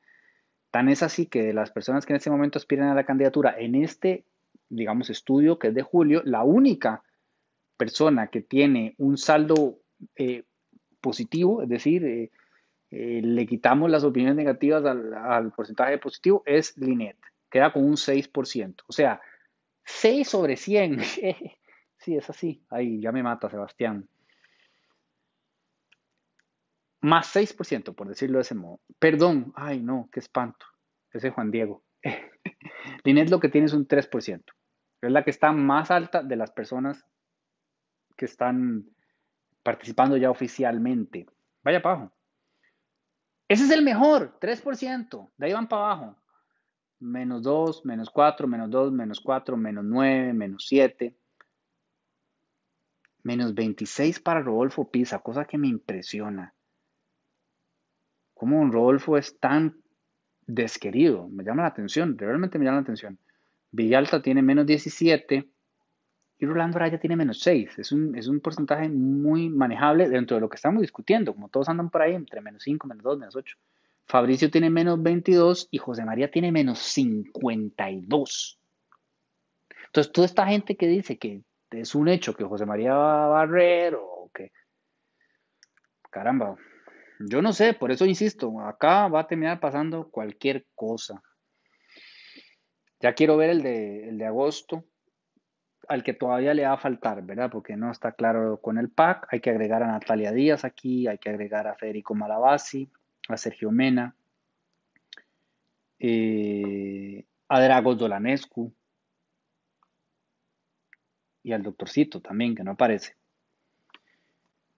Tan 0.72 0.88
es 0.88 1.04
así 1.04 1.26
que 1.26 1.44
de 1.44 1.52
las 1.52 1.70
personas 1.70 2.04
que 2.04 2.14
en 2.14 2.16
este 2.16 2.30
momento 2.30 2.58
aspiran 2.58 2.88
a 2.88 2.96
la 2.96 3.06
candidatura, 3.06 3.54
en 3.56 3.76
este, 3.76 4.24
digamos, 4.70 5.08
estudio 5.08 5.60
que 5.60 5.68
es 5.68 5.74
de 5.74 5.82
julio, 5.82 6.20
la 6.24 6.42
única 6.42 7.04
persona 7.76 8.26
que 8.26 8.40
tiene 8.40 8.96
un 8.98 9.18
saldo 9.18 9.78
eh, 10.16 10.42
positivo, 11.00 11.62
es 11.62 11.68
decir, 11.68 12.04
eh, 12.04 12.32
eh, 12.90 13.20
le 13.22 13.46
quitamos 13.46 13.90
las 13.90 14.04
opiniones 14.04 14.36
negativas 14.36 14.84
al, 14.84 15.52
porcentaje 15.52 15.98
positivo, 15.98 16.42
es 16.46 16.76
Linet. 16.78 17.18
Queda 17.50 17.72
con 17.72 17.84
un 17.84 17.96
6%. 17.96 18.76
O 18.86 18.92
sea, 18.92 19.20
6 19.84 20.28
sobre 20.28 20.56
100. 20.56 21.00
sí, 21.98 22.16
es 22.16 22.30
así. 22.30 22.62
Ahí 22.70 23.00
ya 23.00 23.12
me 23.12 23.22
mata 23.22 23.50
Sebastián. 23.50 24.08
Más 27.00 27.34
6%, 27.34 27.94
por 27.94 28.08
decirlo 28.08 28.38
de 28.38 28.42
ese 28.42 28.54
modo. 28.54 28.80
Perdón. 28.98 29.52
Ay, 29.54 29.80
no, 29.80 30.08
qué 30.12 30.20
espanto. 30.20 30.66
Ese 31.12 31.28
es 31.28 31.34
Juan 31.34 31.50
Diego. 31.50 31.84
Linet 33.04 33.30
lo 33.30 33.40
que 33.40 33.48
tiene 33.48 33.66
es 33.66 33.72
un 33.72 33.86
3%. 33.86 34.42
Es 35.00 35.12
la 35.12 35.24
que 35.24 35.30
está 35.30 35.52
más 35.52 35.90
alta 35.90 36.22
de 36.22 36.36
las 36.36 36.50
personas 36.50 37.04
que 38.16 38.24
están 38.24 38.84
participando 39.62 40.16
ya 40.16 40.30
oficialmente. 40.30 41.26
Vaya 41.62 41.80
pajo. 41.80 42.12
Ese 43.48 43.64
es 43.64 43.70
el 43.70 43.82
mejor, 43.82 44.38
3%. 44.40 45.30
De 45.38 45.46
ahí 45.46 45.52
van 45.54 45.68
para 45.68 45.84
abajo. 45.84 46.16
Menos 47.00 47.42
2, 47.42 47.84
menos 47.86 48.10
4, 48.10 48.46
menos 48.46 48.70
2, 48.70 48.92
menos 48.92 49.20
4, 49.20 49.56
menos 49.56 49.84
9, 49.84 50.32
menos 50.34 50.66
7. 50.68 51.16
Menos 53.22 53.54
26 53.54 54.20
para 54.20 54.42
Rodolfo 54.42 54.90
Pisa, 54.90 55.20
cosa 55.20 55.46
que 55.46 55.56
me 55.56 55.68
impresiona. 55.68 56.54
¿Cómo 58.34 58.60
un 58.60 58.70
Rodolfo 58.70 59.16
es 59.16 59.40
tan 59.40 59.82
desquerido? 60.46 61.28
Me 61.28 61.42
llama 61.42 61.62
la 61.62 61.68
atención, 61.68 62.16
realmente 62.18 62.58
me 62.58 62.66
llama 62.66 62.76
la 62.76 62.82
atención. 62.82 63.18
Villalta 63.70 64.22
tiene 64.22 64.42
menos 64.42 64.66
17 64.66 65.50
y 66.38 66.46
Rolando 66.46 66.76
Araya 66.76 67.00
tiene 67.00 67.16
menos 67.16 67.40
6. 67.40 67.78
Es 67.78 67.90
un, 67.90 68.16
es 68.16 68.28
un 68.28 68.40
porcentaje 68.40 68.88
muy 68.88 69.48
manejable 69.48 70.08
dentro 70.08 70.36
de 70.36 70.40
lo 70.40 70.48
que 70.48 70.54
estamos 70.54 70.82
discutiendo. 70.82 71.34
Como 71.34 71.48
todos 71.48 71.68
andan 71.68 71.90
por 71.90 72.02
ahí, 72.02 72.14
entre 72.14 72.40
menos 72.40 72.62
5, 72.62 72.86
menos 72.86 73.02
2, 73.02 73.18
menos 73.18 73.36
8. 73.36 73.56
Fabricio 74.06 74.50
tiene 74.50 74.70
menos 74.70 75.02
22 75.02 75.68
y 75.70 75.78
José 75.78 76.04
María 76.04 76.30
tiene 76.30 76.52
menos 76.52 76.78
52. 76.78 78.60
Entonces, 79.86 80.12
toda 80.12 80.26
esta 80.26 80.46
gente 80.46 80.76
que 80.76 80.86
dice 80.86 81.18
que 81.18 81.42
es 81.70 81.94
un 81.94 82.08
hecho 82.08 82.34
que 82.34 82.44
José 82.44 82.66
María 82.66 82.94
va 82.94 83.24
a 83.24 83.28
barrer 83.28 83.96
o 83.96 84.30
que... 84.32 84.52
Caramba, 86.10 86.56
yo 87.18 87.42
no 87.42 87.52
sé, 87.52 87.74
por 87.74 87.90
eso 87.90 88.06
insisto, 88.06 88.60
acá 88.60 89.08
va 89.08 89.20
a 89.20 89.26
terminar 89.26 89.60
pasando 89.60 90.08
cualquier 90.08 90.66
cosa. 90.74 91.22
Ya 93.00 93.14
quiero 93.14 93.36
ver 93.36 93.50
el 93.50 93.62
de, 93.62 94.08
el 94.08 94.18
de 94.18 94.26
agosto, 94.26 94.84
al 95.88 96.02
que 96.02 96.12
todavía 96.12 96.52
le 96.54 96.64
va 96.66 96.74
a 96.74 96.78
faltar, 96.78 97.22
¿verdad? 97.22 97.50
Porque 97.50 97.76
no 97.76 97.90
está 97.90 98.12
claro 98.12 98.60
con 98.60 98.78
el 98.78 98.90
PAC. 98.90 99.26
Hay 99.30 99.40
que 99.40 99.50
agregar 99.50 99.82
a 99.82 99.86
Natalia 99.86 100.32
Díaz 100.32 100.64
aquí, 100.64 101.08
hay 101.08 101.18
que 101.18 101.30
agregar 101.30 101.66
a 101.66 101.74
Federico 101.74 102.14
Malavasi, 102.14 102.90
a 103.28 103.36
Sergio 103.36 103.70
Mena, 103.70 104.14
eh, 105.98 107.24
a 107.48 107.60
Dragos 107.60 107.98
Dolanescu 107.98 108.72
y 111.42 111.52
al 111.52 111.62
doctorcito 111.62 112.20
también, 112.20 112.54
que 112.54 112.62
no 112.62 112.72
aparece. 112.72 113.16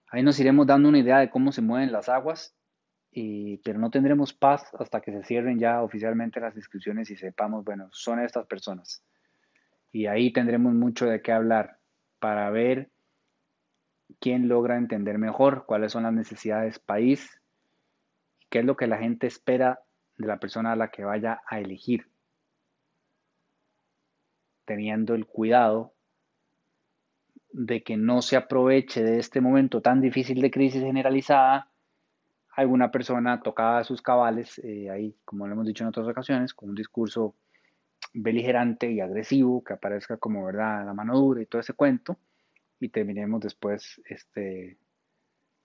Ahí 0.07 0.23
nos 0.23 0.39
iremos 0.39 0.65
dando 0.65 0.89
una 0.89 0.99
idea 0.99 1.19
de 1.19 1.29
cómo 1.29 1.51
se 1.51 1.61
mueven 1.61 1.91
las 1.91 2.07
aguas, 2.07 2.55
pero 3.13 3.79
no 3.79 3.89
tendremos 3.89 4.33
paz 4.33 4.63
hasta 4.79 5.01
que 5.01 5.11
se 5.11 5.23
cierren 5.23 5.59
ya 5.59 5.83
oficialmente 5.83 6.39
las 6.39 6.55
inscripciones 6.55 7.09
y 7.11 7.17
sepamos, 7.17 7.65
bueno, 7.65 7.89
son 7.91 8.21
estas 8.21 8.45
personas. 8.45 9.03
Y 9.91 10.05
ahí 10.07 10.31
tendremos 10.31 10.73
mucho 10.73 11.05
de 11.05 11.21
qué 11.21 11.31
hablar 11.31 11.77
para 12.19 12.49
ver 12.49 12.89
quién 14.19 14.47
logra 14.47 14.77
entender 14.77 15.17
mejor 15.17 15.65
cuáles 15.65 15.91
son 15.91 16.03
las 16.03 16.13
necesidades 16.13 16.79
país, 16.79 17.41
qué 18.49 18.59
es 18.59 18.65
lo 18.65 18.75
que 18.75 18.87
la 18.87 18.97
gente 18.97 19.27
espera 19.27 19.79
de 20.17 20.27
la 20.27 20.39
persona 20.39 20.73
a 20.73 20.75
la 20.75 20.89
que 20.89 21.03
vaya 21.03 21.41
a 21.47 21.59
elegir, 21.59 22.07
teniendo 24.65 25.15
el 25.15 25.25
cuidado 25.25 25.93
de 27.51 27.83
que 27.83 27.97
no 27.97 28.21
se 28.21 28.37
aproveche 28.37 29.03
de 29.03 29.19
este 29.19 29.41
momento 29.41 29.81
tan 29.81 29.99
difícil 29.99 30.41
de 30.41 30.51
crisis 30.51 30.81
generalizada 30.81 31.69
alguna 32.55 32.91
persona 32.91 33.41
tocada 33.41 33.79
a 33.79 33.83
sus 33.83 34.01
cabales, 34.01 34.59
eh, 34.59 34.89
ahí, 34.89 35.15
como 35.25 35.47
lo 35.47 35.53
hemos 35.53 35.65
dicho 35.65 35.83
en 35.83 35.89
otras 35.89 36.07
ocasiones, 36.07 36.53
con 36.53 36.69
un 36.69 36.75
discurso 36.75 37.35
beligerante 38.13 38.91
y 38.91 38.99
agresivo, 38.99 39.63
que 39.63 39.73
aparezca 39.73 40.17
como 40.17 40.45
verdad 40.45 40.85
la 40.85 40.93
mano 40.93 41.17
dura 41.17 41.41
y 41.41 41.45
todo 41.45 41.61
ese 41.61 41.73
cuento, 41.73 42.17
y 42.79 42.89
terminemos 42.89 43.41
después, 43.41 44.01
este, 44.05 44.77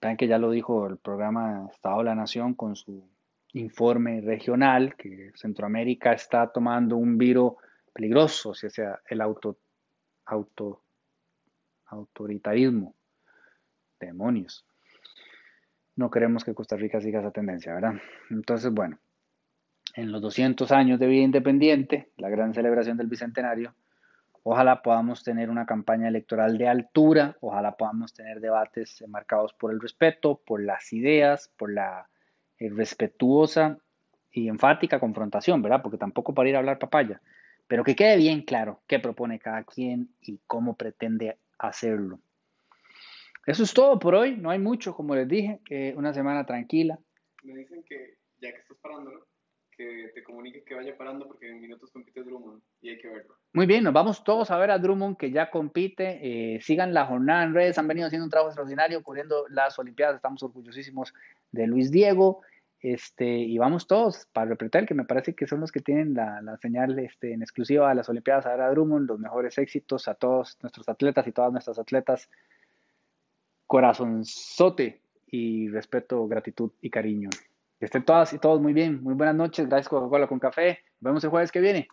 vean 0.01 0.17
que 0.17 0.29
ya 0.29 0.39
lo 0.39 0.51
dijo 0.51 0.87
el 0.87 0.99
programa 0.99 1.69
Estado 1.73 1.99
de 1.99 2.05
la 2.05 2.15
Nación 2.15 2.55
con 2.55 2.77
su 2.77 3.09
informe 3.55 4.21
regional, 4.21 4.97
que 4.97 5.33
Centroamérica 5.35 6.13
está 6.13 6.53
tomando 6.53 6.97
un 6.97 7.17
virus 7.17 7.55
peligroso, 7.93 8.51
o 8.51 8.55
sea, 8.55 9.01
el 9.09 9.21
auto, 9.21 9.59
auto 10.27 10.83
autoritarismo. 11.87 12.95
Demonios. 13.99 14.67
No 15.95 16.11
queremos 16.11 16.45
que 16.45 16.55
Costa 16.55 16.77
Rica 16.77 17.01
siga 17.01 17.21
esa 17.21 17.31
tendencia, 17.31 17.75
¿verdad? 17.75 17.95
Entonces, 18.29 18.71
bueno, 18.71 18.99
en 19.97 20.13
los 20.13 20.21
200 20.21 20.71
años 20.73 21.01
de 21.01 21.07
vida 21.07 21.25
independiente, 21.25 22.11
la 22.19 22.29
gran 22.29 22.53
celebración 22.53 22.99
del 22.99 23.07
Bicentenario, 23.07 23.75
ojalá 24.43 24.83
podamos 24.83 25.25
tener 25.25 25.49
una 25.49 25.65
campaña 25.65 26.07
electoral 26.09 26.59
de 26.59 26.69
altura, 26.69 27.37
ojalá 27.41 27.77
podamos 27.77 28.13
tener 28.13 28.41
debates 28.41 29.03
marcados 29.09 29.55
por 29.55 29.73
el 29.73 29.81
respeto, 29.81 30.41
por 30.47 30.63
las 30.63 30.93
ideas, 30.93 31.51
por 31.57 31.73
la 31.73 32.09
eh, 32.59 32.69
respetuosa 32.69 33.79
y 34.31 34.49
enfática 34.49 35.01
confrontación, 35.01 35.63
¿verdad? 35.63 35.81
Porque 35.83 35.99
tampoco 35.99 36.35
para 36.35 36.49
ir 36.51 36.57
a 36.57 36.59
hablar 36.59 36.79
papaya, 36.79 37.23
pero 37.67 37.83
que 37.83 37.97
quede 37.97 38.19
bien 38.19 38.43
claro 38.43 38.83
qué 38.87 38.99
propone 38.99 39.39
cada 39.39 39.65
quien 39.65 40.11
y 40.21 40.41
cómo 40.47 40.77
pretende 40.77 41.39
hacerlo. 41.59 42.21
Eso 43.47 43.63
es 43.63 43.73
todo 43.73 43.99
por 43.99 44.15
hoy, 44.15 44.37
no 44.37 44.51
hay 44.51 44.59
mucho, 44.59 44.95
como 44.95 45.15
les 45.15 45.27
dije, 45.27 45.61
que 45.65 45.95
una 45.97 46.13
semana 46.13 46.45
tranquila. 46.45 46.99
Me 47.45 47.55
dicen 47.55 47.83
que 47.85 48.19
ya 48.41 48.53
que 48.53 48.59
estás 48.59 48.77
parándolo, 48.79 49.25
que 49.77 50.11
te 50.15 50.23
comunique 50.23 50.65
que 50.65 50.75
vaya 50.75 50.97
parando 50.97 51.27
porque 51.27 51.51
en 51.51 51.61
minutos 51.61 51.91
compite 51.91 52.23
Drummond 52.23 52.63
y 52.81 52.91
hay 52.91 52.99
que 52.99 53.09
verlo. 53.09 53.37
Muy 53.53 53.67
bien, 53.67 53.85
nos 53.85 53.93
vamos 53.93 54.25
todos 54.25 54.51
a 54.51 54.59
ver 54.59 54.71
a 54.71 54.79
Drummond 54.79 55.17
que 55.17 55.31
ya 55.31 55.51
compite. 55.51 56.19
Eh, 56.23 56.61
sigan 56.61 56.95
la 56.95 57.07
jornada 57.07 57.45
en 57.45 57.55
redes, 57.55 57.79
han 57.79 57.87
venido 57.87 58.07
haciendo 58.07 58.25
un 58.25 58.31
trabajo 58.31 58.51
extraordinario 58.51 59.03
cubriendo 59.03 59.47
las 59.49 59.79
Olimpiadas. 59.79 60.17
Estamos 60.17 60.43
orgullosísimos 60.43 61.13
de 61.53 61.67
Luis 61.67 61.91
Diego. 61.91 62.43
Este, 62.81 63.27
y 63.27 63.59
vamos 63.59 63.87
todos 63.87 64.27
para 64.33 64.51
Repretel, 64.51 64.87
que 64.87 64.95
me 64.95 65.05
parece 65.05 65.35
que 65.35 65.47
son 65.47 65.61
los 65.61 65.73
que 65.73 65.81
tienen 65.81 66.15
la, 66.15 66.41
la 66.43 66.57
señal 66.59 66.99
este, 66.99 67.33
en 67.33 67.43
exclusiva 67.43 67.91
a 67.91 67.95
las 67.95 68.09
Olimpiadas 68.09 68.47
a 68.47 68.51
ver 68.51 68.61
a 68.61 68.71
Drummond, 68.71 69.09
los 69.09 69.19
mejores 69.19 69.59
éxitos 69.59 70.09
a 70.09 70.15
todos 70.15 70.59
nuestros 70.63 70.89
atletas 70.89 71.27
y 71.27 71.33
todas 71.33 71.53
nuestras 71.53 71.79
atletas. 71.79 72.31
Corazonzote 73.67 75.01
y 75.27 75.69
respeto, 75.69 76.27
gratitud 76.29 76.71
y 76.81 76.91
cariño. 76.91 77.31
Que 77.79 77.87
estén 77.87 78.05
todas 78.05 78.33
y 78.33 78.39
todos 78.39 78.61
muy 78.61 78.73
bien. 78.73 79.03
Muy 79.03 79.15
buenas 79.15 79.35
noches. 79.35 79.69
Gracias 79.69 79.89
Coca-Cola 79.89 80.27
con 80.27 80.39
café. 80.39 80.81
Nos 81.01 81.11
vemos 81.11 81.25
el 81.25 81.31
jueves 81.31 81.53
que 81.53 81.61
viene. 81.61 81.89